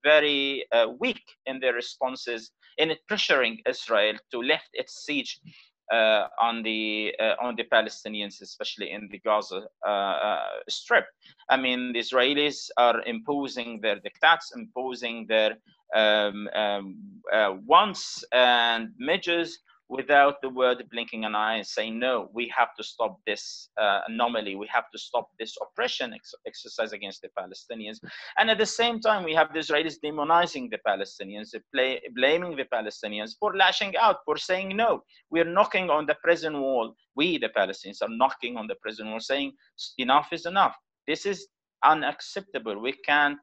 very 0.04 0.66
uh, 0.72 0.88
weak 1.00 1.24
in 1.46 1.60
their 1.60 1.74
responses 1.74 2.52
in 2.78 2.92
pressuring 3.10 3.58
Israel 3.68 4.16
to 4.32 4.40
lift 4.40 4.70
its 4.74 5.06
siege 5.06 5.40
uh, 5.92 6.28
on 6.40 6.64
the 6.64 7.14
uh, 7.20 7.36
on 7.42 7.56
the 7.56 7.66
Palestinians, 7.66 8.42
especially 8.42 8.92
in 8.92 9.10
the 9.12 9.20
Gaza 9.20 9.68
uh, 9.86 10.40
Strip. 10.70 11.06
I 11.50 11.58
mean, 11.58 11.94
the 11.94 12.00
Israelis 12.00 12.70
are 12.78 13.02
imposing 13.06 13.82
their 13.82 13.98
diktats, 13.98 14.56
imposing 14.56 15.26
their 15.28 15.58
um, 15.96 16.48
um, 16.56 16.98
uh, 17.34 17.56
wants 17.66 18.24
and 18.32 18.90
measures 18.98 19.60
without 19.92 20.42
the 20.44 20.50
word 20.50 20.84
blinking 20.92 21.26
an 21.26 21.36
eye 21.36 21.56
and 21.58 21.68
saying 21.68 22.00
no 22.00 22.30
we 22.34 22.52
have 22.58 22.70
to 22.78 22.84
stop 22.84 23.20
this 23.28 23.70
uh, 23.82 24.02
anomaly. 24.10 24.56
We 24.58 24.68
have 24.74 24.86
to 24.94 25.00
stop 25.00 25.30
this 25.40 25.56
oppression 25.62 26.14
ex- 26.16 26.36
exercise 26.48 26.94
against 26.94 27.22
the 27.24 27.30
palestinians. 27.40 28.00
And 28.40 28.50
at 28.52 28.60
the 28.60 28.68
same 28.68 29.02
time 29.02 29.24
we 29.26 29.36
have 29.36 29.54
the 29.54 29.60
israelis 29.60 29.98
demonizing 30.06 30.72
the 30.72 30.80
palestinians 30.88 31.50
play, 31.76 32.02
blaming 32.16 32.58
the 32.58 32.66
palestinians 32.66 33.34
for 33.40 33.56
lashing 33.58 33.96
out 33.98 34.18
for 34.26 34.38
saying 34.38 34.78
no 34.78 35.04
we're 35.32 35.46
knocking 35.60 35.92
on 35.92 36.08
the 36.08 36.16
prison 36.24 36.62
wall. 36.62 36.96
We 37.16 37.40
the 37.40 37.50
palestinians 37.50 38.02
are 38.04 38.10
knocking 38.24 38.58
on 38.58 38.68
the 38.68 38.78
prison 38.84 39.12
wall 39.12 39.22
saying 39.22 39.54
enough 40.00 40.30
is 40.34 40.48
enough. 40.48 40.76
This 41.08 41.28
is 41.28 41.48
unacceptable 41.84 42.80
we 42.80 42.94
can't 43.06 43.38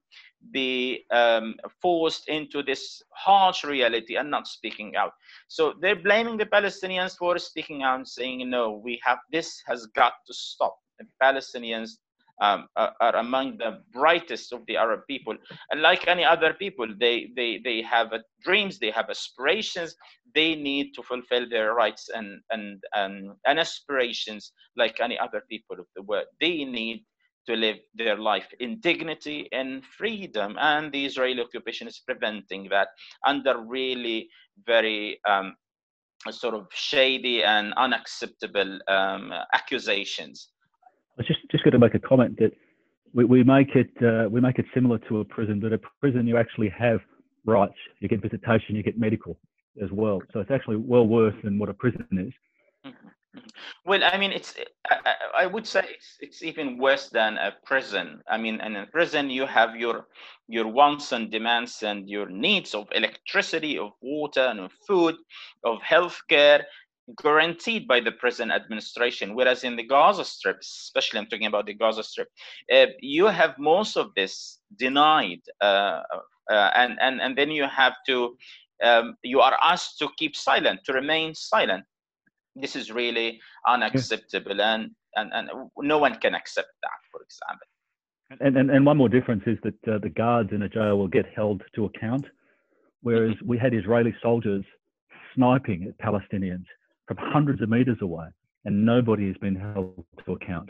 be 0.53 1.05
um, 1.11 1.55
forced 1.83 2.29
into 2.29 2.63
this 2.63 3.03
harsh 3.11 3.65
reality 3.65 4.17
and 4.17 4.31
not 4.31 4.47
speaking 4.47 4.95
out. 4.97 5.13
So 5.49 5.75
they're 5.81 5.97
blaming 5.97 6.37
the 6.37 6.47
Palestinians 6.47 7.17
for 7.17 7.39
speaking 7.39 7.83
out 7.83 7.97
and 7.97 8.09
saying, 8.09 8.49
no, 8.49 8.81
we 8.85 9.01
have 9.05 9.19
this 9.33 9.63
has 9.67 9.87
got 9.87 10.15
to 10.27 10.35
stop. 10.35 10.77
The 10.99 11.07
Palestinians 11.23 11.99
um, 12.41 12.69
are, 12.77 12.95
are, 13.01 13.17
among 13.17 13.59
the 13.59 13.83
brightest 13.93 14.53
of 14.53 14.65
the 14.67 14.77
Arab 14.77 15.01
people, 15.09 15.37
and 15.71 15.83
like 15.83 16.07
any 16.07 16.25
other 16.25 16.55
people, 16.55 16.87
they 16.99 17.31
they 17.35 17.61
they 17.65 17.83
have 17.83 18.13
dreams, 18.45 18.79
they 18.79 18.93
have 18.93 19.11
aspirations. 19.11 19.97
They 20.35 20.55
need 20.55 20.93
to 20.95 21.03
fulfill 21.03 21.49
their 21.49 21.75
rights 21.75 22.09
and 22.15 22.41
and 22.51 22.83
and, 22.95 23.33
and 23.45 23.59
aspirations 23.59 24.53
like 24.77 25.01
any 25.01 25.19
other 25.19 25.43
people 25.51 25.81
of 25.81 25.87
the 25.97 26.03
world. 26.03 26.27
They 26.41 26.65
need 26.65 27.05
to 27.49 27.57
live 27.57 27.79
their 27.95 28.17
life 28.17 28.49
in 28.61 28.79
dignity 28.81 29.49
and 29.53 29.83
freedom. 29.97 30.57
And 30.61 30.93
the 30.93 31.07
Israeli 31.07 31.41
occupation 31.41 31.89
is 31.89 31.99
preventing 31.99 32.69
that 32.71 32.89
under 33.27 33.55
really 33.59 34.29
very 34.67 35.19
um, 35.27 35.57
sort 36.31 36.55
of 36.55 36.67
shady 36.75 37.43
and 37.43 37.73
unacceptable 37.75 38.79
um, 38.87 39.33
accusations. 39.55 40.51
I 41.17 41.23
was 41.23 41.27
just 41.27 41.41
just 41.51 41.65
going 41.65 41.73
to 41.73 41.79
make 41.79 41.95
a 41.95 41.99
comment 42.11 42.39
that 42.39 42.53
we, 43.15 43.25
we 43.25 43.43
make 43.43 43.75
it 43.75 43.91
uh, 44.03 44.29
we 44.29 44.41
make 44.41 44.59
it 44.59 44.67
similar 44.75 44.99
to 45.09 45.21
a 45.21 45.25
prison. 45.25 45.59
but 45.59 45.73
a 45.73 45.81
prison 46.01 46.27
you 46.27 46.37
actually 46.37 46.71
have 46.87 47.01
rights. 47.47 47.81
You 48.01 48.09
get 48.09 48.21
visitation, 48.21 48.77
you 48.77 48.83
get 48.83 48.99
medical 48.99 49.39
as 49.83 49.91
well. 49.91 50.21
So 50.33 50.41
it's 50.41 50.51
actually 50.51 50.77
well 50.77 51.07
worse 51.07 51.35
than 51.43 51.59
what 51.59 51.71
a 51.71 51.75
prison 51.75 52.07
is. 52.13 52.33
Well, 53.85 54.03
I 54.05 54.17
mean, 54.19 54.33
it's 54.33 54.55
I, 54.91 55.15
I, 55.43 55.47
would 55.47 55.67
say 55.67 55.81
it's 55.89 56.17
it's 56.21 56.43
even 56.43 56.79
worse 56.79 57.09
than 57.09 57.37
a 57.39 57.53
prison. 57.65 58.23
I 58.29 58.37
mean, 58.39 58.61
in 58.61 58.77
a 58.77 58.87
prison 58.87 59.31
you 59.31 59.47
have 59.47 59.77
your 59.77 60.07
your 60.49 60.67
wants 60.67 61.13
and 61.13 61.31
demands 61.31 61.83
and 61.83 62.09
your 62.09 62.29
needs 62.29 62.75
of 62.75 62.89
electricity, 62.93 63.79
of 63.79 63.93
water, 64.01 64.41
and 64.43 64.61
of 64.61 64.73
food, 64.87 65.17
of 65.65 65.79
healthcare 65.81 66.65
guaranteed 67.23 67.89
by 67.89 68.01
the 68.01 68.13
prison 68.13 68.51
administration. 68.51 69.35
Whereas 69.35 69.65
in 69.65 69.77
the 69.77 69.85
Gaza 69.85 70.25
Strip, 70.25 70.59
especially 70.61 71.21
I'm 71.21 71.27
talking 71.27 71.47
about 71.47 71.67
the 71.67 71.75
Gaza 71.75 72.03
Strip, 72.03 72.29
uh, 72.73 72.87
you 73.01 73.27
have 73.27 73.59
most 73.59 73.97
of 73.97 74.13
this 74.15 74.59
denied, 74.77 75.41
uh, 75.61 76.03
uh, 76.51 76.71
and 76.75 76.99
and 77.01 77.21
and 77.21 77.37
then 77.37 77.51
you 77.51 77.67
have 77.69 77.95
to. 78.07 78.37
Um, 78.81 79.17
you 79.25 79.41
are 79.41 79.59
asked 79.61 79.99
to 79.99 80.09
keep 80.17 80.37
silent, 80.37 80.85
to 80.85 80.93
remain 80.93 81.35
silent 81.35 81.85
this 82.61 82.77
is 82.77 82.91
really 82.91 83.41
unacceptable 83.67 84.61
and, 84.61 84.91
and, 85.17 85.33
and 85.33 85.49
no 85.79 85.99
one 85.99 86.15
can 86.17 86.35
accept 86.35 86.73
that 86.83 87.01
for 87.11 87.21
example. 87.23 87.67
And, 88.41 88.57
and, 88.57 88.71
and 88.71 88.85
one 88.85 88.97
more 88.97 89.09
difference 89.09 89.45
is 89.47 89.59
that 89.63 89.93
uh, 89.93 89.99
the 89.99 90.11
guards 90.11 90.51
in 90.53 90.63
a 90.63 90.69
jail 90.69 90.99
will 90.99 91.09
get 91.09 91.27
held 91.35 91.63
to 91.75 91.87
account 91.87 92.27
whereas 93.03 93.35
Mm-hmm. 93.37 93.49
we 93.49 93.59
had 93.59 93.75
israeli 93.75 94.15
soldiers 94.23 94.65
sniping 95.35 95.85
at 95.89 95.99
palestinians 95.99 96.65
from 97.07 97.17
hundreds 97.19 97.63
of 97.63 97.69
meters 97.69 97.99
away 98.03 98.27
and 98.65 98.85
nobody 98.85 99.27
has 99.29 99.37
been 99.39 99.57
held 99.57 100.05
to 100.27 100.33
account. 100.33 100.69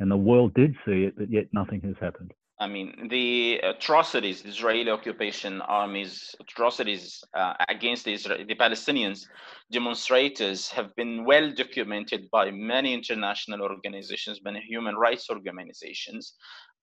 And 0.00 0.10
the 0.10 0.16
world 0.16 0.54
did 0.54 0.74
see 0.86 1.04
it 1.04 1.14
but 1.16 1.30
yet 1.30 1.46
nothing 1.52 1.80
has 1.82 1.94
happened 2.00 2.32
I 2.60 2.66
mean, 2.66 3.08
the 3.08 3.60
atrocities, 3.62 4.42
the 4.42 4.48
Israeli 4.48 4.90
occupation 4.90 5.60
armies' 5.62 6.34
atrocities 6.40 7.22
uh, 7.32 7.54
against 7.68 8.04
the, 8.04 8.14
Israel, 8.14 8.44
the 8.46 8.54
Palestinians 8.56 9.26
demonstrators 9.70 10.68
have 10.70 10.94
been 10.96 11.24
well 11.24 11.52
documented 11.52 12.28
by 12.32 12.50
many 12.50 12.94
international 12.94 13.62
organizations, 13.62 14.40
many 14.42 14.60
human 14.60 14.96
rights 14.96 15.30
organizations. 15.30 16.34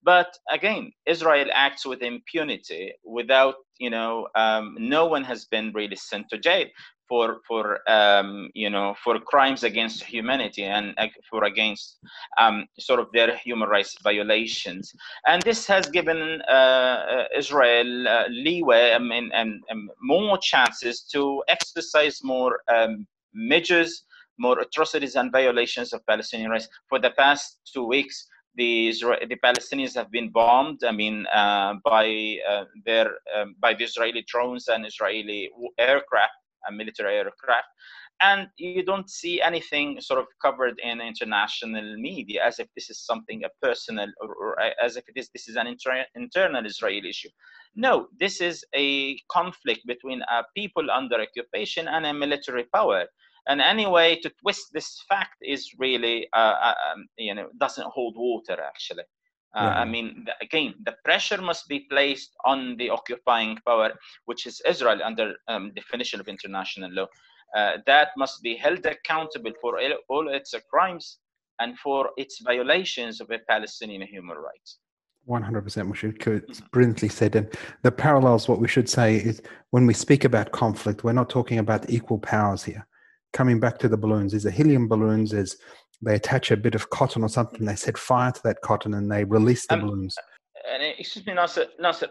But 0.05 0.37
again, 0.51 0.91
Israel 1.07 1.47
acts 1.51 1.83
with 1.83 2.03
impunity 2.03 2.93
without, 3.03 3.55
you 3.79 3.89
know, 3.89 4.27
um, 4.35 4.77
no 4.79 5.07
one 5.07 5.23
has 5.23 5.45
been 5.45 5.71
really 5.73 5.95
sent 5.95 6.29
to 6.29 6.37
jail 6.37 6.67
for 7.09 7.39
for 7.47 7.79
um, 7.89 8.49
you 8.53 8.69
know 8.69 8.95
for 9.03 9.19
crimes 9.19 9.63
against 9.63 10.03
humanity 10.03 10.63
and 10.63 10.93
uh, 10.97 11.07
for 11.29 11.43
against 11.45 11.97
um, 12.39 12.67
sort 12.79 12.99
of 12.99 13.07
their 13.13 13.35
human 13.37 13.67
rights 13.67 13.95
violations. 14.03 14.93
And 15.27 15.41
this 15.41 15.65
has 15.67 15.87
given 15.87 16.41
uh, 16.43 17.25
Israel 17.35 18.07
uh, 18.07 18.27
leeway 18.29 18.93
I 18.93 18.99
mean, 18.99 19.31
and, 19.33 19.63
and, 19.69 19.89
more 20.01 20.37
chances 20.37 21.01
to 21.13 21.43
exercise 21.47 22.23
more 22.23 22.59
um, 22.75 23.07
measures 23.33 24.03
more 24.37 24.59
atrocities 24.59 25.15
and 25.15 25.31
violations 25.31 25.93
of 25.93 26.05
Palestinian 26.05 26.51
rights. 26.51 26.67
For 26.89 26.99
the 26.99 27.11
past 27.11 27.59
two 27.73 27.85
weeks 27.85 28.27
the 28.55 28.93
the 29.29 29.37
Palestinians 29.43 29.95
have 29.95 30.11
been 30.11 30.29
bombed. 30.31 30.83
I 30.83 30.91
mean, 30.91 31.25
uh, 31.27 31.75
by 31.83 32.37
uh, 32.49 32.65
their 32.85 33.07
um, 33.35 33.55
by 33.59 33.73
the 33.73 33.83
Israeli 33.85 34.23
drones 34.27 34.67
and 34.67 34.85
Israeli 34.85 35.49
aircraft 35.79 36.33
and 36.67 36.77
military 36.77 37.15
aircraft. 37.17 37.67
and 38.21 38.47
you 38.57 38.83
don't 38.83 39.09
see 39.09 39.41
anything 39.41 39.99
sort 40.01 40.19
of 40.19 40.27
covered 40.41 40.79
in 40.83 41.01
international 41.01 41.97
media 41.97 42.43
as 42.45 42.59
if 42.59 42.67
this 42.75 42.89
is 42.89 43.05
something 43.05 43.43
a 43.43 43.49
personal 43.61 44.09
or, 44.21 44.29
or 44.35 44.59
as 44.81 44.95
if 44.95 45.03
it 45.09 45.17
is 45.17 45.29
this 45.33 45.47
is 45.47 45.55
an 45.57 45.67
inter- 45.67 46.05
internal 46.15 46.65
Israeli 46.65 47.09
issue. 47.09 47.29
No, 47.75 48.07
this 48.19 48.41
is 48.41 48.63
a 48.75 49.17
conflict 49.29 49.81
between 49.85 50.21
a 50.23 50.43
people 50.55 50.89
under 50.89 51.21
occupation 51.21 51.87
and 51.87 52.05
a 52.05 52.13
military 52.13 52.65
power. 52.73 53.05
And 53.47 53.61
anyway, 53.61 54.15
to 54.21 54.29
twist 54.41 54.73
this 54.73 55.03
fact 55.07 55.37
is 55.41 55.71
really, 55.77 56.27
uh, 56.33 56.55
uh 56.67 56.73
um, 56.91 57.07
you 57.17 57.35
know, 57.35 57.49
doesn't 57.57 57.87
hold 57.87 58.15
water 58.17 58.57
actually. 58.61 59.03
Uh, 59.55 59.61
yeah. 59.61 59.81
I 59.81 59.85
mean, 59.85 60.25
again, 60.41 60.73
the 60.83 60.95
pressure 61.05 61.41
must 61.41 61.67
be 61.69 61.81
placed 61.89 62.35
on 62.43 62.75
the 62.77 62.89
occupying 62.89 63.57
power, 63.65 63.93
which 64.25 64.45
is 64.45 64.61
Israel 64.67 64.99
under 65.03 65.35
um, 65.47 65.71
definition 65.75 66.19
of 66.19 66.27
international 66.27 66.91
law. 66.91 67.07
Uh, 67.55 67.77
that 67.85 68.09
must 68.17 68.41
be 68.41 68.55
held 68.55 68.85
accountable 68.85 69.53
for 69.61 69.79
all 70.09 70.27
its 70.27 70.53
crimes 70.69 71.19
and 71.59 71.79
for 71.79 72.09
its 72.17 72.39
violations 72.39 73.21
of 73.21 73.31
Palestinian 73.47 74.01
human 74.01 74.37
rights. 74.37 74.79
100% 75.27 75.63
Mushir, 75.89 76.43
it's 76.49 76.61
brilliantly 76.61 77.09
said. 77.09 77.35
And 77.35 77.49
the 77.81 77.91
parallels, 77.91 78.47
what 78.47 78.59
we 78.59 78.67
should 78.67 78.89
say 78.89 79.15
is 79.15 79.41
when 79.71 79.87
we 79.87 79.93
speak 79.93 80.23
about 80.23 80.51
conflict, 80.51 81.03
we're 81.03 81.13
not 81.13 81.29
talking 81.29 81.59
about 81.59 81.89
equal 81.89 82.19
powers 82.19 82.63
here. 82.63 82.85
Coming 83.35 83.59
back 83.59 83.77
to 83.79 83.89
the 83.89 83.97
balloons, 83.97 84.31
there's 84.31 84.45
a 84.45 84.51
helium 84.51 84.87
balloons, 84.87 85.31
there's 85.31 85.57
they 86.01 86.15
attach 86.15 86.51
a 86.51 86.57
bit 86.57 86.73
of 86.73 86.89
cotton 86.89 87.21
or 87.21 87.29
something, 87.29 87.65
they 87.65 87.75
set 87.75 87.97
fire 87.97 88.31
to 88.31 88.43
that 88.43 88.61
cotton 88.61 88.93
and 88.93 89.11
they 89.11 89.25
release 89.25 89.67
the 89.67 89.75
um, 89.75 89.81
balloons. 89.81 90.15
And 90.71 90.81
excuse 90.97 91.25
me, 91.25 91.33
Nasser, 91.33 91.65
Nasser, 91.77 92.07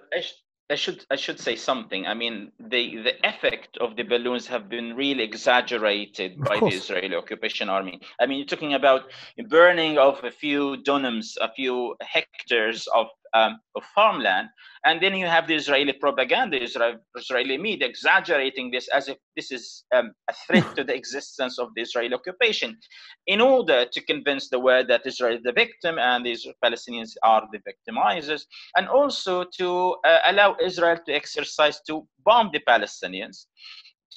I 0.71 0.77
should 0.77 1.05
I 1.11 1.17
should 1.17 1.39
say 1.39 1.57
something. 1.57 2.07
I 2.07 2.15
mean, 2.15 2.51
the 2.59 2.97
the 2.97 3.29
effect 3.29 3.77
of 3.79 3.97
the 3.97 4.03
balloons 4.03 4.47
have 4.47 4.71
been 4.71 4.97
really 4.97 5.23
exaggerated 5.23 6.39
by 6.39 6.59
the 6.59 6.77
Israeli 6.81 7.15
occupation 7.15 7.69
army. 7.69 8.01
I 8.19 8.27
mean, 8.27 8.39
you're 8.39 8.47
talking 8.47 8.75
about 8.75 9.03
burning 9.49 9.99
of 9.99 10.25
a 10.25 10.31
few 10.31 10.77
dunams, 10.83 11.37
a 11.41 11.53
few 11.53 11.97
hectares 12.01 12.87
of 12.95 13.09
um, 13.35 13.59
of 13.75 13.85
farmland. 13.95 14.49
And 14.85 15.03
then 15.03 15.15
you 15.15 15.27
have 15.27 15.47
the 15.47 15.55
Israeli 15.55 15.93
propaganda, 15.93 16.63
Israel, 16.63 16.97
Israeli 17.17 17.59
media 17.59 17.89
exaggerating 17.89 18.71
this 18.71 18.89
as 18.89 19.09
if 19.09 19.19
this 19.37 19.51
is 19.51 19.85
um, 19.95 20.13
a 20.31 20.35
threat 20.47 20.75
to 20.77 20.85
the 20.85 20.95
existence 21.03 21.59
of 21.59 21.69
the 21.75 21.83
Israeli 21.83 22.15
occupation 22.15 22.79
in 23.27 23.41
order 23.41 23.87
to 23.87 24.01
convince 24.03 24.49
the 24.49 24.59
world 24.59 24.89
that 24.89 25.07
Israel 25.07 25.37
is 25.37 25.43
the 25.43 25.53
victim 25.53 25.99
and 25.99 26.25
the 26.25 26.37
Palestinians 26.65 27.13
are 27.23 27.47
the 27.53 27.61
victimizers, 27.71 28.43
and 28.77 28.89
also 28.89 29.45
to 29.59 29.97
uh, 30.05 30.19
allow 30.27 30.57
Israel 30.63 30.99
to 31.07 31.13
exercise, 31.13 31.81
to 31.89 32.07
bomb 32.25 32.51
the 32.53 32.61
Palestinians, 32.61 33.47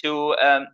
to 0.03 0.35
um, 0.37 0.67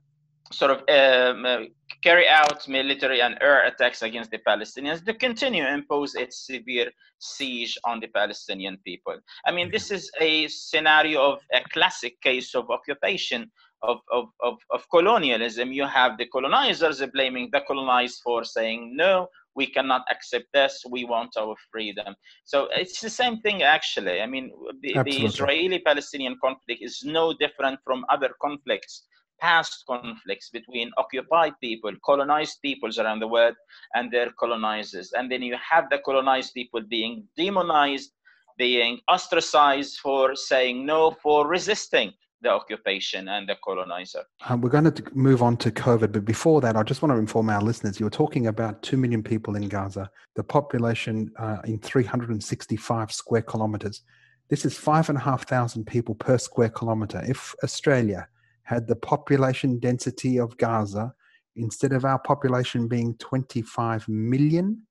sort 0.52 0.72
of 0.72 0.78
um, 0.90 1.46
uh, 1.46 1.58
carry 2.04 2.28
out 2.28 2.68
military 2.68 3.22
and 3.22 3.38
air 3.42 3.66
attacks 3.66 4.02
against 4.02 4.30
the 4.32 4.40
Palestinians 4.40 5.04
to 5.06 5.14
continue 5.14 5.66
impose 5.66 6.16
its 6.16 6.46
severe 6.46 6.92
siege 7.20 7.78
on 7.86 8.00
the 8.02 8.08
Palestinian 8.08 8.78
people. 8.86 9.18
I 9.48 9.52
mean, 9.52 9.72
this 9.72 9.90
is 9.90 10.12
a 10.20 10.48
scenario 10.50 11.22
of 11.32 11.40
a 11.54 11.62
classic 11.72 12.20
case 12.22 12.54
of 12.54 12.70
occupation. 12.70 13.52
Of, 13.86 13.98
of, 14.14 14.28
of, 14.40 14.56
of 14.72 14.90
colonialism, 14.90 15.74
you 15.74 15.86
have 15.86 16.18
the 16.18 16.28
colonizers 16.28 17.04
blaming 17.14 17.50
the 17.52 17.60
colonized 17.68 18.22
for 18.24 18.46
saying, 18.46 18.96
no, 18.96 19.28
we 19.56 19.68
cannot 19.68 20.04
accept 20.10 20.46
this, 20.54 20.82
we 20.90 21.04
want 21.04 21.32
our 21.38 21.54
freedom. 21.70 22.16
So 22.46 22.70
it's 22.74 23.02
the 23.02 23.10
same 23.10 23.42
thing, 23.42 23.62
actually. 23.62 24.22
I 24.22 24.26
mean, 24.26 24.54
the, 24.82 24.94
the 25.04 25.26
Israeli 25.26 25.80
Palestinian 25.80 26.38
conflict 26.42 26.82
is 26.82 27.02
no 27.04 27.34
different 27.34 27.78
from 27.84 28.06
other 28.08 28.30
conflicts 28.42 29.04
past 29.44 29.84
conflicts 29.86 30.50
between 30.50 30.90
occupied 30.98 31.54
people, 31.60 31.92
colonized 32.06 32.62
peoples 32.62 32.98
around 32.98 33.20
the 33.20 33.28
world, 33.28 33.56
and 33.94 34.10
their 34.10 34.30
colonizers. 34.40 35.12
And 35.12 35.30
then 35.30 35.42
you 35.42 35.58
have 35.72 35.90
the 35.90 36.00
colonized 36.00 36.54
people 36.54 36.82
being 36.90 37.26
demonized, 37.36 38.12
being 38.58 39.00
ostracized 39.10 40.00
for 40.00 40.36
saying 40.36 40.86
no, 40.86 41.12
for 41.22 41.46
resisting 41.46 42.14
the 42.42 42.50
occupation 42.50 43.30
and 43.30 43.48
the 43.48 43.56
colonizer. 43.64 44.24
Um, 44.48 44.62
we're 44.62 44.70
going 44.70 44.92
to 44.92 45.04
move 45.14 45.42
on 45.42 45.58
to 45.58 45.72
COVID, 45.72 46.12
but 46.12 46.26
before 46.26 46.62
that, 46.62 46.76
I 46.76 46.84
just 46.84 47.02
want 47.02 47.14
to 47.14 47.18
inform 47.18 47.50
our 47.50 47.62
listeners 47.62 48.00
you 48.00 48.06
were 48.06 48.20
talking 48.24 48.48
about 48.48 48.82
2 48.84 48.98
million 48.98 49.24
people 49.24 49.56
in 49.56 49.68
Gaza, 49.68 50.10
the 50.36 50.44
population 50.44 51.32
uh, 51.38 51.58
in 51.66 51.80
365 51.80 53.12
square 53.12 53.42
kilometers. 53.42 54.04
This 54.50 54.66
is 54.66 54.78
5,500 54.78 55.88
people 55.88 56.16
per 56.16 56.38
square 56.38 56.70
kilometer. 56.70 57.24
If 57.26 57.56
Australia 57.64 58.28
had 58.64 58.88
the 58.88 58.96
population 58.96 59.80
density 59.80 60.38
of 60.40 60.58
Gaza, 60.58 61.14
instead 61.56 61.94
of 61.94 62.06
our 62.06 62.20
population 62.20 62.88
being 62.88 63.16
25 63.18 64.08
million, 64.08 64.84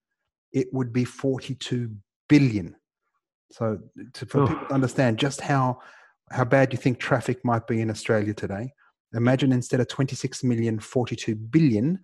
it 0.53 0.69
would 0.73 0.93
be 0.93 1.05
42 1.05 1.91
billion. 2.29 2.77
So, 3.51 3.79
to, 4.15 4.27
for 4.27 4.43
oh. 4.43 4.47
people 4.47 4.67
to 4.67 4.75
understand 4.75 5.19
just 5.19 5.41
how 5.41 5.81
how 6.31 6.45
bad 6.45 6.73
you 6.73 6.79
think 6.79 6.99
traffic 6.99 7.45
might 7.45 7.67
be 7.67 7.81
in 7.83 7.91
Australia 7.91 8.33
today, 8.33 8.73
imagine 9.15 9.53
instead 9.53 9.81
of 9.81 9.89
26 9.89 10.43
million, 10.45 10.79
42 10.79 11.35
billion. 11.35 11.99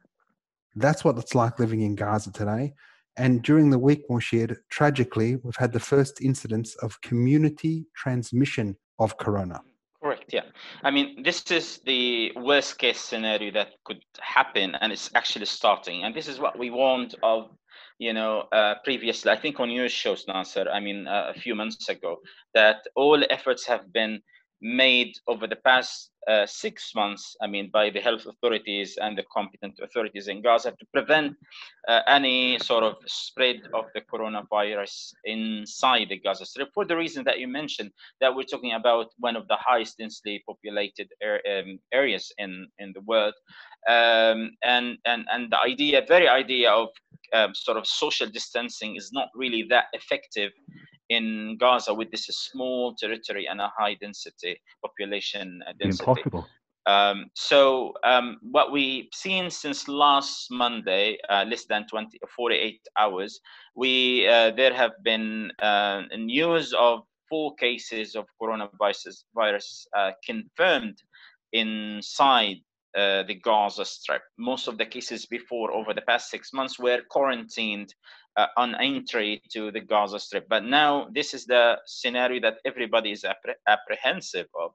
That's 0.76 1.02
what 1.02 1.16
it's 1.18 1.34
like 1.34 1.58
living 1.58 1.80
in 1.80 1.94
Gaza 1.94 2.32
today. 2.32 2.74
And 3.16 3.42
during 3.42 3.70
the 3.70 3.78
week, 3.78 4.06
Mushir, 4.08 4.54
tragically, 4.68 5.36
we've 5.36 5.56
had 5.56 5.72
the 5.72 5.80
first 5.80 6.20
incidents 6.20 6.76
of 6.76 7.00
community 7.00 7.86
transmission 7.96 8.76
of 8.98 9.16
corona. 9.16 9.60
Yeah. 10.30 10.44
I 10.84 10.90
mean, 10.90 11.22
this 11.22 11.42
is 11.50 11.80
the 11.86 12.32
worst 12.36 12.78
case 12.78 13.00
scenario 13.00 13.50
that 13.52 13.68
could 13.84 14.02
happen, 14.20 14.74
and 14.74 14.92
it's 14.92 15.10
actually 15.14 15.46
starting. 15.46 16.04
And 16.04 16.14
this 16.14 16.28
is 16.28 16.38
what 16.38 16.58
we 16.58 16.70
warned 16.70 17.14
of, 17.22 17.50
you 17.98 18.12
know, 18.12 18.40
uh, 18.52 18.74
previously. 18.84 19.30
I 19.32 19.36
think 19.40 19.58
on 19.58 19.70
your 19.70 19.88
shows, 19.88 20.26
Nasser. 20.28 20.68
I 20.70 20.80
mean, 20.80 21.06
uh, 21.06 21.32
a 21.34 21.38
few 21.38 21.54
months 21.54 21.88
ago, 21.88 22.18
that 22.54 22.78
all 22.94 23.22
efforts 23.30 23.66
have 23.66 23.90
been 23.92 24.20
made 24.60 25.14
over 25.26 25.46
the 25.46 25.56
past 25.56 26.10
uh, 26.28 26.44
six 26.46 26.94
months, 26.94 27.36
I 27.40 27.46
mean, 27.46 27.70
by 27.72 27.88
the 27.90 28.00
health 28.00 28.26
authorities 28.26 28.98
and 29.00 29.16
the 29.16 29.24
competent 29.32 29.78
authorities 29.82 30.28
in 30.28 30.42
Gaza 30.42 30.72
to 30.72 30.86
prevent 30.92 31.34
uh, 31.88 32.00
any 32.06 32.58
sort 32.58 32.84
of 32.84 32.96
spread 33.06 33.56
of 33.72 33.86
the 33.94 34.02
coronavirus 34.02 35.12
inside 35.24 36.08
the 36.10 36.18
Gaza 36.18 36.44
Strip 36.44 36.68
for 36.74 36.84
the 36.84 36.96
reason 36.96 37.24
that 37.24 37.38
you 37.38 37.48
mentioned, 37.48 37.90
that 38.20 38.34
we're 38.34 38.42
talking 38.42 38.74
about 38.74 39.06
one 39.18 39.36
of 39.36 39.48
the 39.48 39.56
highest 39.56 39.96
densely 39.98 40.42
populated 40.46 41.08
er- 41.24 41.40
um, 41.50 41.78
areas 41.92 42.30
in, 42.36 42.66
in 42.78 42.92
the 42.94 43.00
world. 43.02 43.34
Um, 43.88 44.50
and, 44.64 44.98
and, 45.06 45.24
and 45.32 45.50
the 45.50 45.58
idea, 45.58 46.04
very 46.06 46.28
idea 46.28 46.70
of 46.70 46.88
um, 47.32 47.54
sort 47.54 47.78
of 47.78 47.86
social 47.86 48.26
distancing 48.26 48.96
is 48.96 49.10
not 49.12 49.28
really 49.34 49.64
that 49.70 49.86
effective 49.94 50.52
in 51.08 51.56
Gaza 51.58 51.92
with 51.94 52.10
this 52.10 52.26
small 52.26 52.94
territory 52.94 53.46
and 53.46 53.60
a 53.60 53.72
high 53.76 53.94
density 53.94 54.60
population 54.82 55.62
density. 55.80 56.10
Impossible. 56.10 56.46
Um, 56.86 57.26
so 57.34 57.92
um, 58.02 58.38
what 58.40 58.72
we've 58.72 59.08
seen 59.12 59.50
since 59.50 59.88
last 59.88 60.50
Monday, 60.50 61.18
uh, 61.28 61.44
less 61.46 61.66
than 61.66 61.86
20, 61.86 62.18
48 62.34 62.80
hours, 62.98 63.40
we 63.76 64.26
uh, 64.26 64.52
there 64.52 64.72
have 64.72 64.92
been 65.04 65.52
uh, 65.60 66.02
news 66.16 66.72
of 66.72 67.02
four 67.28 67.54
cases 67.56 68.16
of 68.16 68.24
coronavirus 68.40 69.24
virus, 69.34 69.86
uh, 69.94 70.12
confirmed 70.24 70.96
inside 71.52 72.56
uh, 72.96 73.22
the 73.24 73.34
Gaza 73.34 73.84
Strip. 73.84 74.22
Most 74.38 74.68
of 74.68 74.78
the 74.78 74.86
cases 74.86 75.26
before, 75.26 75.72
over 75.72 75.92
the 75.92 76.02
past 76.02 76.30
six 76.30 76.52
months, 76.52 76.78
were 76.78 77.02
quarantined 77.10 77.94
uh, 78.36 78.46
on 78.56 78.74
entry 78.76 79.42
to 79.52 79.70
the 79.70 79.80
Gaza 79.80 80.18
Strip. 80.18 80.48
But 80.48 80.64
now 80.64 81.08
this 81.12 81.34
is 81.34 81.44
the 81.44 81.76
scenario 81.86 82.40
that 82.40 82.58
everybody 82.64 83.12
is 83.12 83.24
appre- 83.24 83.60
apprehensive 83.66 84.46
of. 84.58 84.72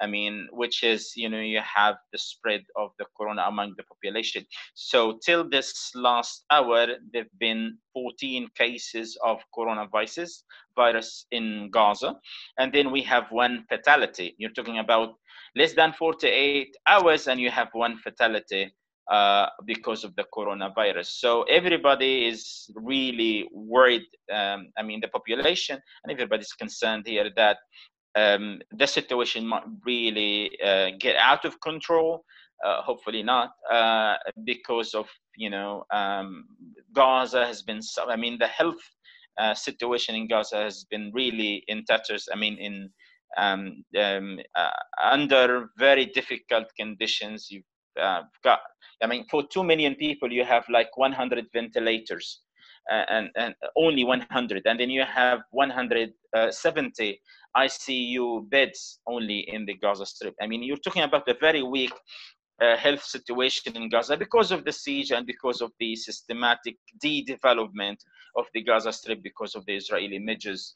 I 0.00 0.06
mean, 0.06 0.48
which 0.50 0.82
is, 0.82 1.12
you 1.14 1.28
know, 1.28 1.40
you 1.40 1.60
have 1.60 1.96
the 2.10 2.18
spread 2.18 2.62
of 2.76 2.90
the 2.98 3.04
corona 3.16 3.44
among 3.46 3.74
the 3.76 3.84
population. 3.84 4.44
So 4.74 5.18
till 5.24 5.48
this 5.48 5.92
last 5.94 6.44
hour, 6.50 6.86
there've 7.12 7.38
been 7.38 7.78
14 7.92 8.48
cases 8.56 9.16
of 9.22 9.40
coronavirus 9.56 10.42
virus 10.74 11.26
in 11.30 11.70
Gaza, 11.70 12.16
and 12.58 12.72
then 12.72 12.90
we 12.90 13.02
have 13.02 13.30
one 13.30 13.64
fatality. 13.68 14.34
You're 14.38 14.50
talking 14.50 14.78
about 14.78 15.14
less 15.56 15.74
than 15.74 15.92
48 15.92 16.76
hours, 16.86 17.28
and 17.28 17.40
you 17.40 17.50
have 17.50 17.68
one 17.72 17.98
fatality 17.98 18.72
uh, 19.10 19.46
because 19.66 20.04
of 20.04 20.14
the 20.16 20.24
coronavirus. 20.34 21.06
So 21.06 21.42
everybody 21.44 22.26
is 22.26 22.70
really 22.74 23.48
worried. 23.52 24.06
Um, 24.32 24.68
I 24.78 24.82
mean, 24.82 25.00
the 25.00 25.08
population 25.08 25.78
and 26.04 26.12
everybody's 26.12 26.52
concerned 26.52 27.04
here 27.06 27.28
that 27.36 27.58
um, 28.14 28.60
the 28.70 28.86
situation 28.86 29.46
might 29.46 29.64
really 29.84 30.50
uh, 30.64 30.90
get 31.00 31.16
out 31.16 31.44
of 31.44 31.60
control. 31.60 32.24
Uh, 32.64 32.80
hopefully 32.80 33.24
not, 33.24 33.50
uh, 33.72 34.14
because 34.44 34.94
of 34.94 35.08
you 35.36 35.50
know 35.50 35.82
um, 35.92 36.44
Gaza 36.94 37.44
has 37.44 37.60
been. 37.60 37.80
I 38.08 38.14
mean, 38.14 38.38
the 38.38 38.46
health 38.46 38.80
uh, 39.36 39.52
situation 39.52 40.14
in 40.14 40.28
Gaza 40.28 40.58
has 40.58 40.84
been 40.84 41.10
really 41.12 41.64
in 41.66 41.84
tatters. 41.84 42.28
I 42.32 42.36
mean, 42.36 42.56
in 42.58 42.90
um, 43.36 43.84
um, 43.98 44.38
uh, 44.54 44.70
under 45.02 45.70
very 45.78 46.06
difficult 46.06 46.66
conditions. 46.78 47.48
You've 47.50 47.64
uh, 48.00 48.22
got 48.42 48.60
I 49.02 49.06
mean, 49.06 49.26
for 49.28 49.42
2 49.46 49.64
million 49.64 49.96
people, 49.96 50.32
you 50.32 50.44
have 50.44 50.64
like 50.68 50.96
100 50.96 51.46
ventilators. 51.52 52.42
Uh, 52.90 53.04
and, 53.10 53.30
and 53.36 53.54
only 53.76 54.02
100 54.02 54.62
and 54.66 54.80
then 54.80 54.90
you 54.90 55.04
have 55.04 55.38
170 55.52 57.20
icu 57.56 58.50
beds 58.50 58.98
only 59.06 59.38
in 59.52 59.64
the 59.66 59.74
gaza 59.74 60.04
strip 60.04 60.34
i 60.42 60.48
mean 60.48 60.64
you're 60.64 60.76
talking 60.78 61.04
about 61.04 61.22
a 61.28 61.34
very 61.40 61.62
weak 61.62 61.92
uh, 62.60 62.76
health 62.76 63.02
situation 63.02 63.76
in 63.76 63.88
Gaza 63.88 64.16
because 64.16 64.52
of 64.52 64.64
the 64.64 64.72
siege 64.72 65.10
and 65.10 65.26
because 65.26 65.60
of 65.60 65.72
the 65.80 65.96
systematic 65.96 66.76
de-development 67.00 68.02
of 68.36 68.46
the 68.54 68.62
Gaza 68.62 68.92
Strip 68.92 69.22
because 69.22 69.54
of 69.54 69.64
the 69.66 69.74
Israeli 69.74 70.18
measures 70.18 70.74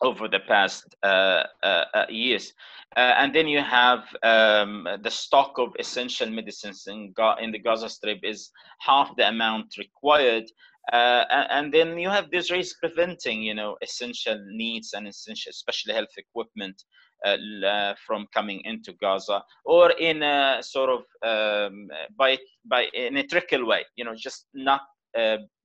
over 0.00 0.28
the 0.28 0.40
past 0.40 0.94
uh, 1.02 1.44
uh, 1.62 1.84
uh 1.94 2.06
years. 2.08 2.52
Uh, 2.96 3.14
and 3.18 3.34
then 3.34 3.48
you 3.48 3.60
have 3.60 4.04
um, 4.22 4.86
the 5.02 5.10
stock 5.10 5.52
of 5.58 5.74
essential 5.78 6.28
medicines 6.28 6.86
in, 6.86 7.12
Ga- 7.12 7.36
in 7.40 7.50
the 7.50 7.58
Gaza 7.58 7.88
Strip 7.88 8.20
is 8.22 8.50
half 8.80 9.16
the 9.16 9.28
amount 9.28 9.76
required. 9.78 10.44
Uh, 10.92 11.24
and 11.50 11.72
then 11.72 11.96
you 11.98 12.10
have 12.10 12.30
the 12.30 12.36
Israelis 12.38 12.72
preventing, 12.78 13.40
you 13.42 13.54
know, 13.54 13.76
essential 13.82 14.38
needs 14.48 14.92
and 14.92 15.06
essential, 15.06 15.50
especially 15.50 15.94
health 15.94 16.14
equipment 16.18 16.82
uh, 17.24 17.94
from 18.06 18.26
coming 18.34 18.60
into 18.64 18.92
Gaza, 18.94 19.42
or 19.64 19.92
in 19.92 20.22
a 20.22 20.58
sort 20.60 20.90
of 20.90 21.02
um, 21.22 21.88
by 22.16 22.36
by 22.64 22.86
in 22.94 23.16
a 23.16 23.26
trickle 23.26 23.64
way, 23.64 23.84
you 23.96 24.04
know, 24.04 24.14
just 24.16 24.46
not 24.54 24.82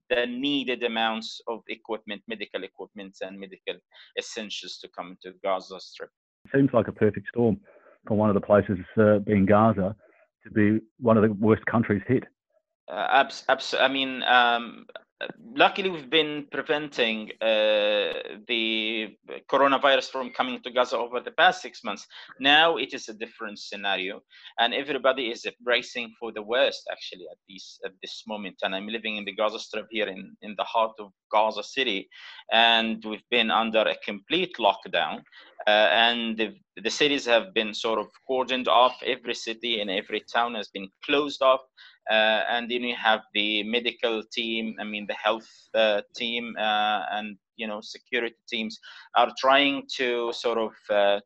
the 0.10 0.26
needed 0.26 0.84
amounts 0.84 1.42
of 1.48 1.62
equipment, 1.68 2.22
medical 2.28 2.64
equipment, 2.64 3.18
and 3.22 3.40
medical 3.40 3.76
essentials 4.18 4.78
to 4.80 4.88
come 4.90 5.18
to 5.22 5.34
Gaza 5.44 5.80
Strip. 5.80 6.10
Seems 6.54 6.70
like 6.74 6.88
a 6.88 6.92
perfect 6.94 7.28
storm 7.30 7.60
for 8.08 8.16
one 8.16 8.30
of 8.30 8.36
the 8.36 8.42
places, 8.42 8.80
uh, 8.98 9.20
being 9.20 9.46
Gaza, 9.46 9.96
to 10.44 10.52
be 10.52 10.80
one 11.00 11.18
of 11.18 11.24
the 11.24 11.34
worst 11.34 11.66
countries 11.66 12.02
hit. 12.08 12.24
Uh, 12.90 13.08
abs- 13.10 13.44
abs- 13.50 13.74
I 13.74 13.90
mean, 13.90 14.24
um, 14.24 14.86
luckily 15.56 15.90
we've 15.90 16.10
been 16.10 16.46
preventing 16.52 17.32
uh, 17.42 18.14
the 18.48 19.16
coronavirus 19.52 20.10
from 20.12 20.30
coming 20.30 20.62
to 20.62 20.72
gaza 20.72 20.98
over 20.98 21.20
the 21.20 21.32
past 21.32 21.62
six 21.62 21.84
months. 21.84 22.06
Now 22.40 22.78
it 22.78 22.94
is 22.94 23.10
a 23.10 23.14
different 23.14 23.60
scenario 23.60 24.22
and 24.60 24.74
everybody 24.74 25.30
is 25.30 25.46
bracing 25.62 26.14
for 26.20 26.32
the 26.32 26.44
worst 26.44 26.88
actually 26.92 27.26
at 27.32 27.38
this 27.50 27.80
at 27.86 27.94
this 28.02 28.24
moment. 28.28 28.58
And 28.64 28.76
i'm 28.76 28.88
living 28.88 29.18
in 29.18 29.26
the 29.26 29.34
gaza 29.34 29.60
strip 29.60 29.88
here 29.90 30.08
in 30.08 30.36
in 30.42 30.56
the 30.58 30.64
heart 30.64 30.94
of 31.00 31.12
gaza 31.32 31.64
city 31.64 32.08
and 32.52 33.04
we've 33.04 33.30
been 33.30 33.52
under 33.52 33.82
a 33.82 33.96
complete 34.06 34.56
lockdown 34.58 35.22
uh, 35.66 35.90
and 35.92 36.38
the, 36.38 36.56
the 36.82 36.90
cities 36.90 37.26
have 37.26 37.54
been 37.54 37.74
sort 37.74 38.00
of 38.00 38.08
cordoned 38.30 38.68
off. 38.68 38.96
Every 39.06 39.34
city 39.34 39.82
and 39.82 39.90
every 39.90 40.22
town 40.22 40.56
has 40.56 40.70
been 40.70 40.88
closed 41.04 41.42
off 41.42 41.62
and 42.10 42.70
then 42.70 42.84
you 42.84 42.96
have 42.96 43.22
the 43.34 43.64
medical 43.64 44.24
team 44.32 44.76
i 44.80 44.84
mean 44.84 45.06
the 45.08 45.14
health 45.14 45.50
uh, 45.76 46.02
team 46.16 46.56
uh, 46.58 47.04
and 47.12 47.38
you 47.58 47.68
know 47.68 47.82
security 47.82 48.36
teams 48.50 48.80
are 49.16 49.32
trying 49.40 49.84
to 49.96 50.32
sort 50.34 50.58
of 50.58 50.72
uh, 50.90 51.20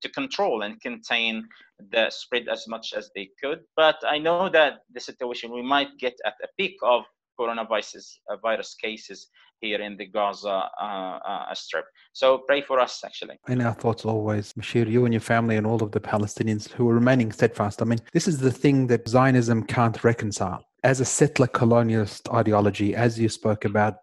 to 0.00 0.08
control 0.08 0.62
and 0.62 0.80
contain 0.80 1.46
the 1.92 2.08
spread 2.08 2.48
as 2.48 2.66
much 2.66 2.94
as 2.96 3.10
they 3.14 3.28
could. 3.42 3.60
But 3.76 3.96
i 4.08 4.18
know 4.18 4.48
that 4.48 4.80
the 4.92 5.00
situation 5.00 5.52
we 5.52 5.62
might 5.62 5.98
get 5.98 6.14
at 6.24 6.34
a 6.42 6.48
peak 6.56 6.76
of 6.82 7.04
coronavirus 7.38 8.16
uh, 8.30 8.36
virus 8.36 8.74
cases 8.74 9.28
here 9.60 9.80
in 9.80 9.96
the 9.96 10.06
Gaza 10.06 10.68
uh, 10.80 10.84
uh, 10.84 11.54
Strip. 11.54 11.84
So 12.12 12.38
pray 12.38 12.62
for 12.62 12.78
us, 12.80 13.02
actually. 13.04 13.38
In 13.48 13.60
our 13.60 13.74
thoughts 13.74 14.04
always, 14.04 14.52
Mushir, 14.54 14.88
you 14.88 15.04
and 15.04 15.14
your 15.14 15.20
family 15.20 15.56
and 15.56 15.66
all 15.66 15.82
of 15.82 15.92
the 15.92 16.00
Palestinians 16.00 16.70
who 16.70 16.88
are 16.88 16.94
remaining 16.94 17.32
steadfast. 17.32 17.82
I 17.82 17.84
mean, 17.84 18.00
this 18.12 18.28
is 18.28 18.38
the 18.38 18.52
thing 18.52 18.86
that 18.88 19.08
Zionism 19.08 19.64
can't 19.64 20.02
reconcile. 20.04 20.64
As 20.84 21.00
a 21.00 21.04
settler 21.04 21.48
colonialist 21.48 22.32
ideology, 22.32 22.94
as 22.94 23.18
you 23.18 23.28
spoke 23.28 23.64
about, 23.64 23.96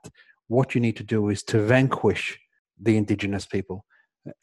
what 0.48 0.76
you 0.76 0.82
need 0.82 0.98
to 0.98 1.04
do 1.04 1.30
is 1.30 1.42
to 1.44 1.62
vanquish 1.62 2.38
the 2.80 2.98
indigenous 2.98 3.46
people 3.46 3.86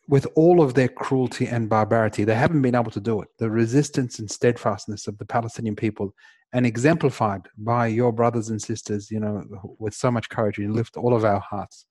with 0.09 0.27
all 0.35 0.61
of 0.61 0.75
their 0.75 0.89
cruelty 0.89 1.47
and 1.47 1.69
barbarity, 1.69 2.25
they 2.25 2.35
haven't 2.35 2.63
been 2.63 2.75
able 2.75 2.91
to 2.91 3.01
do 3.01 3.23
it. 3.23 3.29
The 3.39 3.51
resistance 3.51 4.19
and 4.19 4.31
steadfastness 4.31 5.07
of 5.07 5.17
the 5.19 5.25
Palestinian 5.25 5.77
people, 5.77 6.15
and 6.53 6.67
exemplified 6.67 7.43
by 7.57 7.87
your 7.87 8.13
brothers 8.13 8.51
and 8.51 8.61
sisters, 8.61 9.11
you 9.11 9.21
know, 9.21 9.45
with 9.79 9.95
so 9.95 10.11
much 10.11 10.29
courage, 10.29 10.59
you 10.59 10.73
lift 10.73 10.97
all 10.97 11.15
of 11.15 11.25
our 11.25 11.41
hearts 11.41 11.87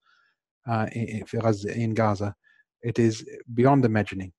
uh, 0.70 0.88
in 0.94 1.94
Gaza. 1.94 2.36
It 2.82 3.00
is 3.00 3.26
beyond 3.54 3.86
imagining. 3.86 4.34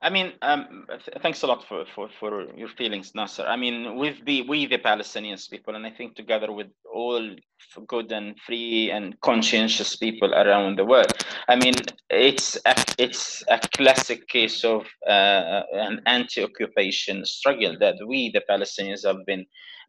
I 0.00 0.08
mean, 0.08 0.32
um, 0.42 0.86
th- 0.88 1.18
thanks 1.20 1.42
a 1.42 1.46
lot 1.48 1.64
for, 1.68 1.84
for, 1.94 2.08
for 2.20 2.46
your 2.56 2.68
feelings, 2.68 3.12
Nasser. 3.14 3.44
I 3.44 3.56
mean, 3.56 3.96
with 3.96 4.24
the 4.24 4.42
we 4.42 4.66
the 4.66 4.78
Palestinians 4.78 5.50
people, 5.50 5.74
and 5.74 5.84
I 5.84 5.90
think 5.90 6.14
together 6.14 6.52
with 6.52 6.68
all 6.92 7.28
good 7.88 8.12
and 8.12 8.38
free 8.38 8.90
and 8.92 9.20
conscientious 9.20 9.96
people 9.96 10.32
around 10.32 10.78
the 10.78 10.84
world. 10.84 11.12
I 11.48 11.56
mean, 11.56 11.74
it's 12.08 12.56
a, 12.66 12.74
it's 12.98 13.42
a 13.48 13.58
classic 13.76 14.28
case 14.28 14.64
of 14.64 14.86
uh, 15.08 15.62
an 15.72 16.00
anti-occupation 16.06 17.24
struggle 17.24 17.76
that 17.80 17.96
we 18.06 18.30
the 18.30 18.42
Palestinians 18.48 19.04
have 19.04 19.26
been 19.26 19.44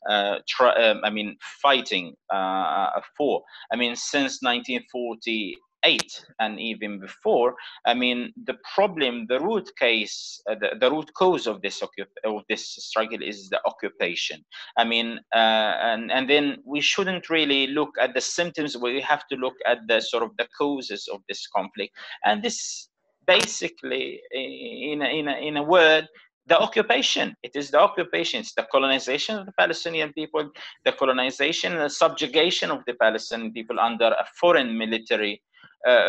uh, 0.10 0.38
try, 0.48 0.74
um, 0.74 1.02
I 1.04 1.10
mean, 1.10 1.38
fighting 1.62 2.16
uh, 2.34 2.90
for. 3.18 3.44
I 3.72 3.76
mean, 3.76 3.96
since 3.96 4.42
1940 4.42 5.58
eight 5.86 6.26
and 6.40 6.60
even 6.60 7.00
before 7.00 7.56
i 7.86 7.94
mean 7.94 8.34
the 8.46 8.58
problem 8.76 9.26
the 9.30 9.40
root 9.40 9.70
case 9.80 10.42
uh, 10.50 10.56
the, 10.60 10.70
the 10.80 10.92
root 10.92 11.10
cause 11.14 11.48
of 11.48 11.62
this 11.62 11.82
of 11.82 12.44
this 12.50 12.64
struggle 12.80 13.22
is 13.22 13.50
the 13.50 13.60
occupation. 13.66 14.44
I 14.78 14.84
mean 14.84 15.20
uh, 15.34 15.74
and 15.90 16.12
and 16.12 16.30
then 16.30 16.58
we 16.66 16.82
shouldn't 16.82 17.30
really 17.30 17.68
look 17.68 17.92
at 18.00 18.14
the 18.14 18.22
symptoms 18.22 18.78
we 18.78 19.02
have 19.02 19.24
to 19.32 19.36
look 19.36 19.56
at 19.66 19.80
the 19.88 20.02
sort 20.02 20.24
of 20.24 20.32
the 20.38 20.48
causes 20.58 21.08
of 21.12 21.22
this 21.30 21.48
conflict. 21.48 21.94
And 22.26 22.44
this 22.44 22.90
basically 23.28 24.22
in 24.32 25.02
a, 25.02 25.06
in 25.20 25.28
a, 25.28 25.36
in 25.48 25.58
a 25.58 25.64
word 25.64 26.08
the 26.48 26.60
occupation. 26.60 27.36
It 27.42 27.54
is 27.56 27.72
the 27.72 27.80
occupation. 27.80 28.42
It's 28.42 28.54
the 28.54 28.68
colonization 28.72 29.36
of 29.40 29.48
the 29.48 29.54
palestinian 29.54 30.14
people 30.14 30.50
the 30.86 30.92
colonization 30.92 31.76
the 31.76 31.90
subjugation 31.90 32.70
of 32.70 32.80
the 32.86 32.94
palestinian 32.94 33.52
people 33.52 33.80
under 33.80 34.10
a 34.24 34.26
foreign 34.40 34.78
military 34.78 35.42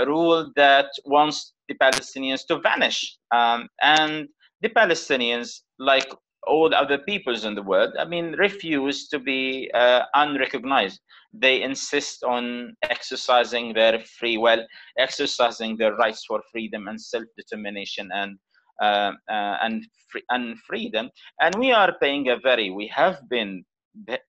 rule 0.06 0.50
that 0.56 0.86
wants 1.04 1.52
the 1.68 1.74
Palestinians 1.74 2.46
to 2.46 2.58
vanish. 2.60 3.16
Um, 3.32 3.68
and 3.82 4.28
the 4.62 4.68
Palestinians, 4.68 5.60
like 5.78 6.08
all 6.46 6.74
other 6.74 6.98
peoples 6.98 7.44
in 7.44 7.54
the 7.54 7.62
world, 7.62 7.92
I 7.98 8.04
mean, 8.04 8.32
refuse 8.32 9.08
to 9.08 9.18
be 9.18 9.70
uh, 9.74 10.02
unrecognized. 10.14 11.00
They 11.32 11.62
insist 11.62 12.22
on 12.22 12.74
exercising 12.82 13.74
their 13.74 14.00
free 14.18 14.38
will, 14.38 14.64
exercising 14.98 15.76
their 15.76 15.94
rights 15.96 16.24
for 16.24 16.40
freedom 16.52 16.88
and 16.88 17.00
self-determination 17.00 18.10
and 18.14 18.38
uh, 18.80 19.12
uh, 19.28 19.56
and 19.62 19.86
free, 20.10 20.22
and 20.30 20.58
freedom. 20.60 21.10
And 21.40 21.54
we 21.54 21.72
are 21.72 21.96
paying 22.00 22.28
a 22.28 22.38
very, 22.38 22.70
we 22.70 22.86
have 22.94 23.26
been 23.28 23.64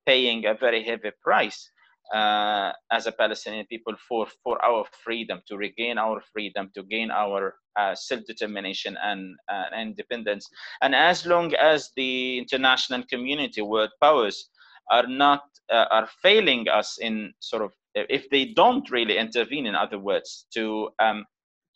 paying 0.05 0.45
a 0.45 0.53
very 0.53 0.83
heavy 0.83 1.11
price 1.21 1.69
uh, 2.13 2.71
as 2.91 3.07
a 3.07 3.11
Palestinian 3.11 3.65
people 3.67 3.93
for 4.07 4.27
for 4.43 4.63
our 4.63 4.85
freedom 5.03 5.41
to 5.47 5.57
regain 5.57 5.97
our 5.97 6.21
freedom 6.33 6.69
to 6.75 6.83
gain 6.83 7.11
our 7.11 7.55
uh, 7.77 7.93
self-determination 7.95 8.97
and 9.03 9.35
uh, 9.51 9.65
independence. 9.77 10.47
And 10.81 10.95
as 10.95 11.25
long 11.25 11.53
as 11.55 11.91
the 11.95 12.37
international 12.37 13.03
community 13.09 13.61
world 13.61 13.91
powers 14.01 14.49
are 14.89 15.07
not 15.07 15.43
uh, 15.71 15.85
are 15.91 16.07
failing 16.21 16.67
us 16.69 16.97
in 16.99 17.33
sort 17.39 17.63
of 17.63 17.71
if 17.93 18.29
they 18.29 18.45
don't 18.45 18.89
really 18.91 19.17
intervene 19.17 19.65
in 19.65 19.75
other 19.75 19.99
words 19.99 20.45
to 20.53 20.89
um, 20.99 21.25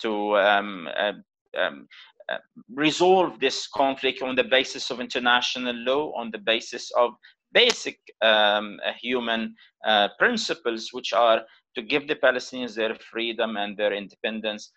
to 0.02 0.38
um, 0.38 0.88
uh, 0.98 1.14
um, 1.58 1.88
uh, 2.32 2.38
resolve 2.74 3.40
this 3.40 3.68
conflict 3.68 4.22
on 4.22 4.36
the 4.36 4.44
basis 4.44 4.90
of 4.90 5.00
international 5.00 5.76
law 5.76 6.12
on 6.16 6.32
the 6.32 6.38
basis 6.38 6.92
of 6.98 7.12
basic 7.52 8.00
um, 8.22 8.80
uh, 8.86 8.92
human 9.00 9.56
uh, 9.86 10.10
principles, 10.20 10.90
which 10.92 11.14
are 11.14 11.42
to 11.76 11.82
give 11.82 12.08
the 12.08 12.16
Palestinians 12.16 12.76
their 12.76 12.96
freedom 12.96 13.58
and 13.58 13.78
their 13.78 13.94
independence. 13.94 14.72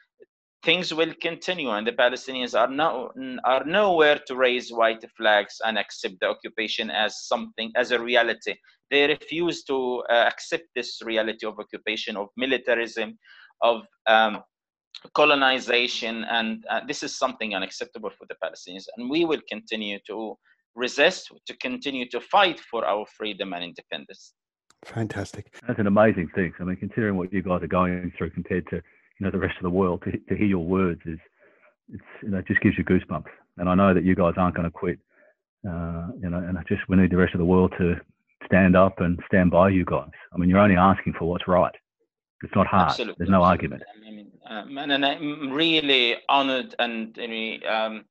Things 0.63 0.95
will 0.95 1.13
continue, 1.21 1.71
and 1.71 1.87
the 1.87 1.93
Palestinians 1.93 2.59
are 2.59 2.69
no 2.69 3.11
are 3.45 3.65
nowhere 3.65 4.19
to 4.27 4.35
raise 4.35 4.73
white 4.73 5.05
flags 5.15 5.61
and 5.67 5.77
accept 5.77 6.15
the 6.21 6.29
occupation 6.29 6.91
as 6.91 7.27
something 7.27 7.71
as 7.77 7.91
a 7.91 8.01
reality. 8.01 8.55
They 8.91 9.07
refuse 9.07 9.65
to 9.65 10.03
uh, 10.09 10.13
accept 10.13 10.65
this 10.75 11.03
reality 11.05 11.47
of 11.47 11.59
occupation, 11.59 12.17
of 12.17 12.29
militarism, 12.37 13.19
of 13.61 13.83
um, 14.07 14.43
colonization, 15.15 16.25
and 16.25 16.65
uh, 16.71 16.81
this 16.87 17.03
is 17.03 17.19
something 17.19 17.55
unacceptable 17.55 18.11
for 18.11 18.27
the 18.29 18.37
Palestinians. 18.43 18.87
And 18.97 19.11
we 19.11 19.25
will 19.25 19.43
continue 19.49 19.99
to 20.07 20.37
resist, 20.75 21.31
to 21.47 21.57
continue 21.57 22.09
to 22.09 22.21
fight 22.21 22.61
for 22.61 22.85
our 22.85 23.07
freedom 23.07 23.53
and 23.53 23.65
independence. 23.65 24.35
Fantastic. 24.85 25.55
That's 25.67 25.79
an 25.79 25.87
amazing 25.87 26.29
thing. 26.35 26.53
I 26.61 26.65
mean, 26.65 26.77
considering 26.77 27.17
what 27.17 27.33
you 27.33 27.43
guys 27.43 27.63
are 27.63 27.67
going 27.69 28.13
through 28.17 28.31
compared 28.31 28.67
to 28.69 28.77
you 28.77 29.25
know 29.25 29.31
the 29.31 29.39
rest 29.39 29.57
of 29.57 29.63
the 29.63 29.71
world, 29.71 30.03
to, 30.05 30.13
to 30.13 30.37
hear 30.37 30.47
your 30.47 30.65
words 30.65 31.01
is 31.07 31.19
it's 31.93 32.05
you 32.23 32.31
know 32.31 32.39
it 32.39 32.47
just 32.47 32.61
gives 32.61 32.77
you 32.77 32.85
goosebumps. 32.85 33.33
And 33.57 33.69
I 33.69 33.75
know 33.75 33.95
that 33.95 34.05
you 34.05 34.15
guys 34.15 34.35
aren't 34.37 34.57
going 34.57 34.71
to 34.71 34.71
quit 34.71 34.99
Uh, 35.67 36.09
you 36.21 36.29
know, 36.29 36.39
and 36.39 36.59
I 36.59 36.63
just 36.69 36.83
we 36.89 36.97
need 36.97 37.11
the 37.11 37.17
rest 37.17 37.35
of 37.35 37.39
the 37.39 37.45
world 37.45 37.73
to 37.79 37.95
stand 38.45 38.77
up 38.77 39.01
and 39.01 39.19
stand 39.27 39.51
by 39.51 39.71
you 39.71 39.85
guys. 39.85 40.11
I 40.33 40.37
mean, 40.37 40.51
you're 40.51 40.59
only 40.59 40.77
asking 40.77 41.15
for 41.19 41.25
what's 41.31 41.49
right. 41.49 41.75
It's 42.43 42.55
not 42.55 42.67
hard. 42.67 42.91
Absolutely. 42.91 43.15
There's 43.19 43.31
no 43.31 43.43
argument. 43.43 43.83
I 43.97 44.01
mean, 44.01 44.31
um, 44.47 44.77
and, 44.77 45.07
I'm 45.07 45.51
really 45.51 46.17
honored 46.29 46.75
and 46.79 47.19
um, 47.67 48.05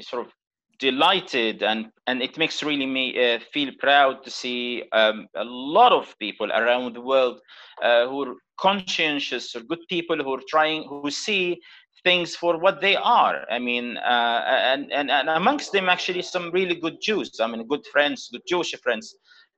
sort 0.00 0.26
of 0.26 0.32
delighted 0.78 1.62
and 1.62 1.86
and 2.06 2.22
it 2.22 2.36
makes 2.38 2.62
really 2.62 2.86
me 2.86 3.34
uh, 3.34 3.38
feel 3.52 3.70
proud 3.78 4.22
to 4.24 4.30
see 4.30 4.84
um, 4.92 5.26
a 5.36 5.44
lot 5.44 5.92
of 5.92 6.14
people 6.18 6.50
around 6.52 6.94
the 6.94 7.00
world 7.00 7.40
uh, 7.82 8.06
who 8.06 8.24
are 8.24 8.34
conscientious 8.58 9.54
or 9.54 9.60
good 9.62 9.80
people 9.88 10.16
who 10.16 10.34
are 10.34 10.42
trying 10.48 10.84
who 10.88 11.10
see 11.10 11.60
things 12.02 12.36
for 12.36 12.58
what 12.58 12.80
they 12.80 12.96
are. 12.96 13.44
I 13.50 13.58
mean 13.58 13.96
uh, 13.96 14.42
and, 14.46 14.92
and 14.92 15.10
and 15.10 15.28
amongst 15.28 15.72
them 15.72 15.88
actually 15.88 16.22
some 16.22 16.50
really 16.50 16.76
good 16.76 16.98
jews. 17.00 17.40
I 17.40 17.46
mean 17.46 17.66
good 17.66 17.86
friends 17.86 18.28
good 18.32 18.42
jewish 18.48 18.74
friends 18.82 19.14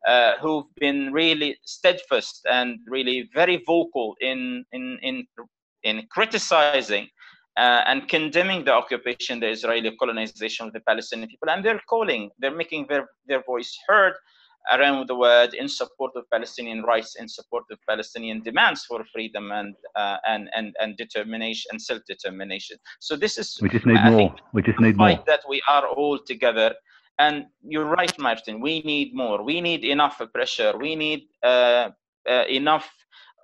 uh, 0.06 0.32
who've 0.40 0.72
been 0.76 1.12
really 1.12 1.58
steadfast 1.64 2.46
and 2.50 2.78
really 2.86 3.28
very 3.34 3.62
vocal 3.66 4.14
in 4.20 4.64
in 4.72 4.98
in 5.02 5.26
in 5.82 6.06
criticizing 6.10 7.08
uh, 7.56 7.82
and 7.86 8.08
condemning 8.08 8.64
the 8.64 8.72
occupation, 8.72 9.40
the 9.40 9.48
Israeli 9.48 9.94
colonization 9.96 10.66
of 10.66 10.72
the 10.72 10.80
Palestinian 10.80 11.28
people, 11.28 11.48
and 11.50 11.64
they're 11.64 11.80
calling, 11.88 12.30
they're 12.38 12.54
making 12.54 12.86
their, 12.88 13.08
their 13.26 13.42
voice 13.42 13.76
heard 13.88 14.14
around 14.72 15.08
the 15.08 15.14
world 15.14 15.54
in 15.54 15.68
support 15.68 16.12
of 16.16 16.28
Palestinian 16.30 16.82
rights, 16.82 17.16
in 17.16 17.28
support 17.28 17.64
of 17.70 17.78
Palestinian 17.88 18.42
demands 18.42 18.84
for 18.84 19.04
freedom 19.12 19.52
and 19.52 19.74
uh, 19.94 20.16
and 20.26 20.50
and 20.54 20.74
and 20.80 20.96
determination 20.96 21.68
and 21.70 21.80
self-determination. 21.80 22.76
So 23.00 23.16
this 23.16 23.38
is 23.38 23.58
we 23.62 23.68
just 23.68 23.86
need 23.86 23.98
I 23.98 24.10
more. 24.10 24.34
We 24.52 24.62
just 24.62 24.80
need 24.80 24.96
more. 24.96 25.18
That 25.26 25.42
we 25.48 25.62
are 25.68 25.86
all 25.86 26.18
together. 26.18 26.74
And 27.18 27.46
you're 27.62 27.86
right, 27.86 28.16
Martin. 28.18 28.60
We 28.60 28.82
need 28.82 29.14
more. 29.14 29.42
We 29.42 29.60
need 29.60 29.84
enough 29.84 30.20
pressure. 30.34 30.74
We 30.76 30.96
need 30.96 31.22
uh, 31.42 31.90
uh 32.28 32.44
enough 32.48 32.88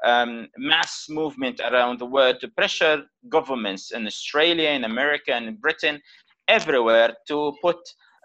um, 0.05 0.49
mass 0.59 1.07
movement 1.09 1.61
around 1.61 1.99
the 1.99 2.07
world 2.07 2.41
to 2.41 2.49
pressure 2.49 3.05
governments 3.29 3.93
in 3.93 4.07
Australia, 4.07 4.71
in 4.71 4.85
America, 4.85 5.33
and 5.35 5.47
in 5.47 5.57
Britain, 5.57 6.01
everywhere 6.49 7.15
to 7.29 7.55
put 7.63 7.79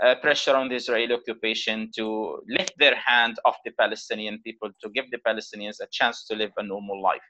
uh, 0.04 0.16
pressure 0.16 0.56
on 0.56 0.70
the 0.70 0.76
Israeli 0.76 1.14
occupation 1.14 1.90
to 1.96 2.40
lift 2.48 2.74
their 2.78 2.96
hand 2.96 3.38
off 3.46 3.58
the 3.66 3.72
Palestinian 3.72 4.40
people, 4.44 4.70
to 4.82 4.90
give 4.90 5.10
the 5.12 5.20
Palestinians 5.28 5.78
a 5.82 5.88
chance 5.92 6.26
to 6.26 6.36
live 6.36 6.52
a 6.58 6.64
normal 6.64 7.02
life 7.02 7.22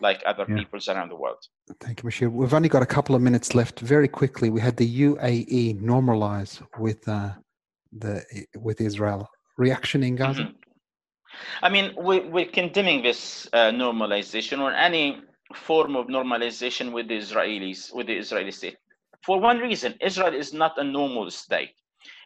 like 0.00 0.22
other 0.26 0.46
yeah. 0.48 0.56
peoples 0.56 0.88
around 0.88 1.10
the 1.10 1.16
world. 1.16 1.38
Thank 1.80 2.02
you, 2.02 2.08
Bashir. 2.08 2.32
We've 2.32 2.54
only 2.54 2.68
got 2.68 2.82
a 2.82 2.86
couple 2.86 3.14
of 3.14 3.22
minutes 3.22 3.54
left. 3.54 3.80
Very 3.80 4.08
quickly, 4.08 4.50
we 4.50 4.60
had 4.60 4.76
the 4.76 5.00
UAE 5.02 5.80
normalize 5.80 6.62
with 6.78 7.06
uh, 7.08 7.30
the 7.92 8.24
with 8.56 8.80
Israel. 8.80 9.28
Reaction 9.58 10.02
in 10.02 10.16
Gaza? 10.16 10.42
Mm-hmm. 10.42 10.59
I 11.62 11.68
mean, 11.68 11.94
we, 11.98 12.20
we're 12.20 12.46
condemning 12.46 13.02
this 13.02 13.48
uh, 13.52 13.70
normalization 13.70 14.60
or 14.60 14.72
any 14.72 15.22
form 15.54 15.96
of 15.96 16.06
normalization 16.06 16.92
with 16.92 17.08
the 17.08 17.18
Israelis, 17.18 17.94
with 17.94 18.06
the 18.06 18.16
Israeli 18.16 18.50
state. 18.50 18.76
For 19.24 19.40
one 19.40 19.58
reason, 19.58 19.94
Israel 20.00 20.34
is 20.34 20.52
not 20.52 20.78
a 20.78 20.84
normal 20.84 21.30
state. 21.30 21.72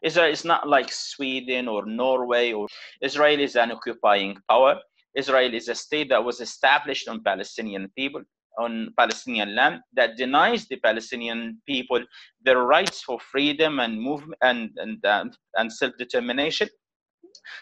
Israel 0.02 0.30
is 0.30 0.44
not 0.44 0.68
like 0.68 0.92
Sweden 0.92 1.66
or 1.66 1.84
Norway, 1.86 2.52
or 2.52 2.68
Israel 3.00 3.40
is 3.40 3.56
an 3.56 3.72
occupying 3.72 4.36
power. 4.48 4.78
Israel 5.14 5.52
is 5.54 5.68
a 5.68 5.74
state 5.74 6.08
that 6.10 6.22
was 6.22 6.40
established 6.40 7.08
on 7.08 7.22
Palestinian 7.22 7.90
people, 7.96 8.22
on 8.58 8.92
Palestinian 8.96 9.54
land, 9.54 9.80
that 9.94 10.16
denies 10.16 10.66
the 10.68 10.76
Palestinian 10.76 11.60
people 11.66 12.04
their 12.42 12.62
rights 12.62 13.02
for 13.02 13.18
freedom 13.18 13.80
and 13.80 14.00
movement 14.00 14.38
and 14.42 14.70
and, 14.76 15.04
uh, 15.04 15.24
and 15.56 15.72
self-determination 15.72 16.68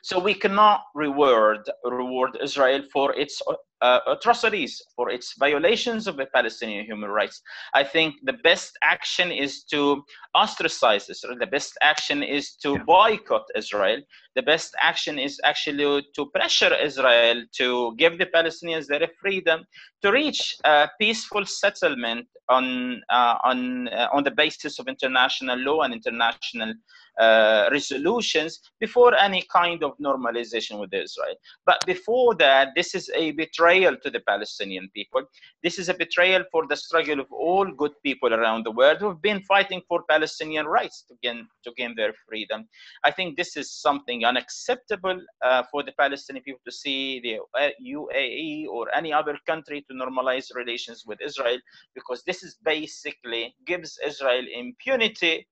so 0.02 0.18
we 0.18 0.34
cannot 0.34 0.82
reward 0.94 1.70
reward 1.84 2.38
Israel 2.42 2.82
for 2.92 3.14
its 3.14 3.40
uh, 3.82 3.98
atrocities, 4.06 4.80
for 4.94 5.10
its 5.10 5.34
violations 5.38 6.06
of 6.06 6.16
the 6.16 6.26
Palestinian 6.26 6.84
human 6.86 7.10
rights. 7.10 7.42
I 7.74 7.82
think 7.82 8.14
the 8.22 8.34
best 8.44 8.78
action 8.84 9.32
is 9.32 9.64
to 9.64 10.04
ostracize 10.36 11.10
Israel. 11.10 11.36
The 11.38 11.48
best 11.48 11.76
action 11.82 12.22
is 12.22 12.54
to 12.62 12.78
boycott 12.86 13.46
Israel. 13.56 14.00
The 14.36 14.42
best 14.42 14.74
action 14.80 15.18
is 15.18 15.40
actually 15.44 16.06
to 16.14 16.30
pressure 16.30 16.74
Israel 16.74 17.42
to 17.58 17.94
give 17.96 18.18
the 18.18 18.26
Palestinians 18.26 18.86
their 18.86 19.08
freedom 19.20 19.64
to 20.02 20.12
reach 20.12 20.54
a 20.64 20.88
peaceful 21.00 21.44
settlement 21.44 22.26
on 22.48 23.02
uh, 23.10 23.36
on 23.44 23.88
uh, 23.88 24.08
on 24.12 24.22
the 24.24 24.30
basis 24.30 24.78
of 24.78 24.86
international 24.86 25.58
law 25.58 25.80
and 25.82 25.92
international 25.92 26.72
uh, 27.18 27.68
resolutions 27.70 28.60
before 28.80 29.14
any 29.14 29.42
kind 29.52 29.82
of 29.82 29.96
normalization 29.98 30.80
with 30.80 30.92
Israel. 30.94 31.34
But 31.66 31.84
before 31.86 32.34
that, 32.36 32.68
this 32.74 32.94
is 32.94 33.10
a 33.14 33.32
betrayal 33.32 33.96
to 34.02 34.10
the 34.10 34.20
Palestinian 34.20 34.88
people. 34.94 35.22
This 35.62 35.78
is 35.78 35.88
a 35.88 35.94
betrayal 35.94 36.44
for 36.50 36.66
the 36.66 36.76
struggle 36.76 37.20
of 37.20 37.30
all 37.30 37.70
good 37.70 37.92
people 38.02 38.32
around 38.32 38.64
the 38.64 38.70
world 38.70 38.98
who've 38.98 39.20
been 39.20 39.42
fighting 39.42 39.82
for 39.88 40.02
Palestinian 40.08 40.66
rights 40.66 41.04
to 41.08 41.14
gain, 41.22 41.46
to 41.64 41.72
gain 41.76 41.94
their 41.96 42.12
freedom. 42.26 42.68
I 43.04 43.10
think 43.10 43.36
this 43.36 43.56
is 43.56 43.70
something 43.70 44.24
unacceptable 44.24 45.20
uh, 45.44 45.62
for 45.70 45.82
the 45.82 45.92
Palestinian 45.92 46.44
people 46.44 46.60
to 46.64 46.72
see 46.72 47.20
the 47.20 47.38
UAE 47.84 48.66
or 48.68 48.94
any 48.94 49.12
other 49.12 49.36
country 49.46 49.84
to 49.88 49.94
normalize 49.94 50.54
relations 50.54 51.04
with 51.06 51.20
Israel 51.20 51.58
because 51.94 52.22
this 52.24 52.42
is 52.42 52.56
basically 52.64 53.54
gives 53.66 53.98
Israel 54.04 54.44
impunity 54.54 55.46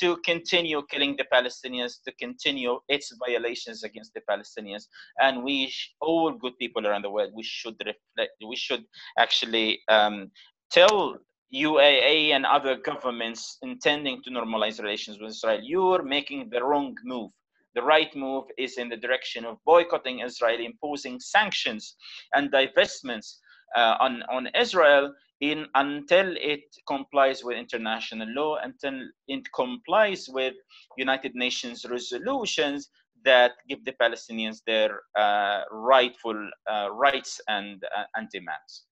to 0.00 0.16
continue 0.24 0.82
killing 0.90 1.16
the 1.16 1.26
Palestinians, 1.32 2.02
to 2.04 2.12
continue 2.12 2.78
its 2.88 3.12
violations 3.24 3.84
against 3.84 4.14
the 4.14 4.22
Palestinians. 4.28 4.84
And 5.20 5.44
we, 5.44 5.72
all 6.00 6.32
good 6.32 6.56
people 6.58 6.86
around 6.86 7.02
the 7.02 7.10
world, 7.10 7.32
we 7.34 7.42
should 7.42 7.76
reflect, 7.80 8.32
we 8.46 8.56
should 8.56 8.84
actually 9.18 9.80
um, 9.88 10.30
tell 10.70 11.18
UAE 11.54 12.30
and 12.30 12.46
other 12.46 12.76
governments 12.76 13.58
intending 13.62 14.22
to 14.22 14.30
normalize 14.30 14.80
relations 14.80 15.20
with 15.20 15.30
Israel, 15.30 15.60
you're 15.62 16.02
making 16.02 16.48
the 16.50 16.64
wrong 16.64 16.96
move. 17.04 17.30
The 17.74 17.82
right 17.82 18.14
move 18.16 18.44
is 18.58 18.78
in 18.78 18.88
the 18.88 18.96
direction 18.96 19.44
of 19.44 19.58
boycotting 19.64 20.20
Israel, 20.20 20.60
imposing 20.60 21.20
sanctions 21.20 21.96
and 22.34 22.50
divestments 22.50 23.36
uh, 23.76 23.96
on, 24.00 24.22
on 24.30 24.48
Israel 24.58 25.12
in 25.42 25.66
until 25.74 26.36
it 26.36 26.62
complies 26.86 27.42
with 27.44 27.58
international 27.58 28.28
law, 28.28 28.56
until 28.62 28.94
it 29.26 29.42
complies 29.54 30.28
with 30.28 30.54
United 30.96 31.34
Nations 31.34 31.84
resolutions 31.90 32.88
that 33.24 33.52
give 33.68 33.84
the 33.84 33.92
Palestinians 34.00 34.62
their 34.66 35.00
uh, 35.18 35.62
rightful 35.70 36.38
uh, 36.70 36.88
rights 36.92 37.40
and, 37.48 37.82
uh, 37.96 38.04
and 38.14 38.28
demands. 38.30 38.84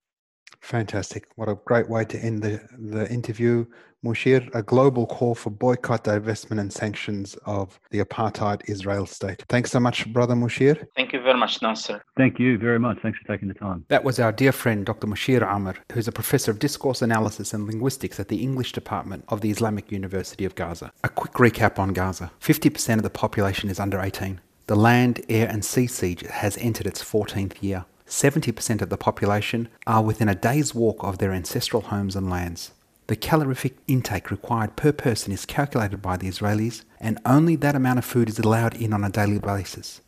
Fantastic. 0.60 1.28
What 1.36 1.48
a 1.48 1.56
great 1.64 1.88
way 1.88 2.04
to 2.04 2.18
end 2.18 2.42
the, 2.42 2.60
the 2.78 3.10
interview. 3.10 3.66
Mushir, 4.04 4.48
a 4.54 4.62
global 4.62 5.06
call 5.06 5.34
for 5.34 5.50
boycott, 5.50 6.04
divestment, 6.04 6.58
and 6.58 6.72
sanctions 6.72 7.34
of 7.44 7.78
the 7.90 7.98
apartheid 7.98 8.62
Israel 8.66 9.04
state. 9.04 9.44
Thanks 9.50 9.70
so 9.70 9.78
much, 9.78 10.10
Brother 10.10 10.34
Mushir. 10.34 10.86
Thank 10.96 11.12
you 11.12 11.20
very 11.20 11.38
much, 11.38 11.60
Nasser. 11.60 12.02
Thank 12.16 12.38
you 12.38 12.56
very 12.56 12.78
much. 12.78 12.98
Thanks 13.02 13.18
for 13.18 13.26
taking 13.26 13.48
the 13.48 13.54
time. 13.54 13.84
That 13.88 14.04
was 14.04 14.18
our 14.18 14.32
dear 14.32 14.52
friend, 14.52 14.86
Dr. 14.86 15.06
Mushir 15.06 15.42
Amr, 15.42 15.74
who's 15.92 16.08
a 16.08 16.12
professor 16.12 16.50
of 16.50 16.58
discourse 16.58 17.02
analysis 17.02 17.52
and 17.52 17.66
linguistics 17.66 18.18
at 18.18 18.28
the 18.28 18.42
English 18.42 18.72
department 18.72 19.24
of 19.28 19.42
the 19.42 19.50
Islamic 19.50 19.92
University 19.92 20.46
of 20.46 20.54
Gaza. 20.54 20.92
A 21.04 21.08
quick 21.10 21.34
recap 21.34 21.78
on 21.78 21.92
Gaza 21.92 22.30
50% 22.40 22.96
of 22.96 23.02
the 23.02 23.10
population 23.10 23.68
is 23.68 23.78
under 23.78 24.00
18. 24.00 24.40
The 24.66 24.76
land, 24.76 25.20
air, 25.28 25.48
and 25.48 25.64
sea 25.64 25.88
siege 25.88 26.22
has 26.22 26.56
entered 26.58 26.86
its 26.86 27.02
14th 27.02 27.60
year. 27.60 27.84
70% 28.10 28.82
of 28.82 28.88
the 28.90 28.96
population 28.96 29.68
are 29.86 30.02
within 30.02 30.28
a 30.28 30.34
day's 30.34 30.74
walk 30.74 31.02
of 31.04 31.18
their 31.18 31.32
ancestral 31.32 31.80
homes 31.82 32.16
and 32.16 32.28
lands. 32.28 32.72
The 33.06 33.14
calorific 33.14 33.76
intake 33.86 34.32
required 34.32 34.74
per 34.74 34.90
person 34.90 35.32
is 35.32 35.46
calculated 35.46 36.02
by 36.02 36.16
the 36.16 36.28
Israelis, 36.28 36.82
and 36.98 37.20
only 37.24 37.54
that 37.56 37.76
amount 37.76 38.00
of 38.00 38.04
food 38.04 38.28
is 38.28 38.40
allowed 38.40 38.74
in 38.74 38.92
on 38.92 39.04
a 39.04 39.10
daily 39.10 39.38
basis, 39.38 40.00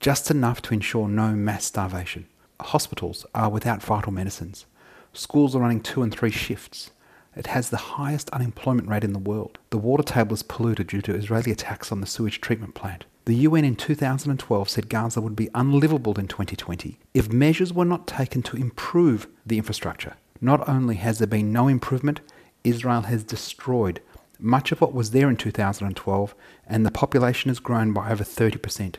just 0.00 0.32
enough 0.32 0.62
to 0.62 0.74
ensure 0.74 1.08
no 1.08 1.30
mass 1.36 1.64
starvation. 1.64 2.26
Hospitals 2.60 3.24
are 3.36 3.50
without 3.50 3.82
vital 3.82 4.12
medicines. 4.12 4.66
Schools 5.12 5.54
are 5.54 5.60
running 5.60 5.80
two 5.80 6.02
and 6.02 6.12
three 6.12 6.32
shifts. 6.32 6.90
It 7.36 7.46
has 7.46 7.70
the 7.70 7.76
highest 7.76 8.30
unemployment 8.30 8.88
rate 8.88 9.04
in 9.04 9.12
the 9.12 9.18
world. 9.20 9.58
The 9.70 9.78
water 9.78 10.02
table 10.02 10.34
is 10.34 10.42
polluted 10.42 10.88
due 10.88 11.02
to 11.02 11.14
Israeli 11.14 11.52
attacks 11.52 11.92
on 11.92 12.00
the 12.00 12.06
sewage 12.06 12.40
treatment 12.40 12.74
plant. 12.74 13.04
The 13.26 13.36
UN 13.36 13.64
in 13.64 13.76
2012 13.76 14.68
said 14.68 14.90
Gaza 14.90 15.20
would 15.20 15.34
be 15.34 15.48
unlivable 15.54 16.18
in 16.18 16.28
2020 16.28 16.98
if 17.14 17.32
measures 17.32 17.72
were 17.72 17.86
not 17.86 18.06
taken 18.06 18.42
to 18.42 18.56
improve 18.56 19.26
the 19.46 19.56
infrastructure. 19.56 20.14
Not 20.42 20.68
only 20.68 20.96
has 20.96 21.18
there 21.18 21.26
been 21.26 21.50
no 21.50 21.66
improvement, 21.66 22.20
Israel 22.64 23.02
has 23.02 23.24
destroyed 23.24 24.00
much 24.38 24.72
of 24.72 24.80
what 24.80 24.92
was 24.92 25.12
there 25.12 25.30
in 25.30 25.36
2012, 25.36 26.34
and 26.66 26.84
the 26.84 26.90
population 26.90 27.48
has 27.48 27.60
grown 27.60 27.92
by 27.92 28.10
over 28.10 28.24
30%. 28.24 28.96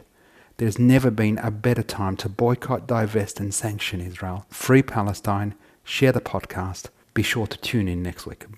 There's 0.57 0.79
never 0.79 1.11
been 1.11 1.37
a 1.39 1.51
better 1.51 1.83
time 1.83 2.15
to 2.17 2.29
boycott, 2.29 2.87
divest, 2.87 3.39
and 3.39 3.53
sanction 3.53 4.01
Israel. 4.01 4.45
Free 4.49 4.81
Palestine. 4.81 5.53
Share 5.83 6.11
the 6.11 6.21
podcast. 6.21 6.85
Be 7.13 7.21
sure 7.21 7.45
to 7.45 7.57
tune 7.59 7.87
in 7.87 8.01
next 8.01 8.25
week. 8.25 8.45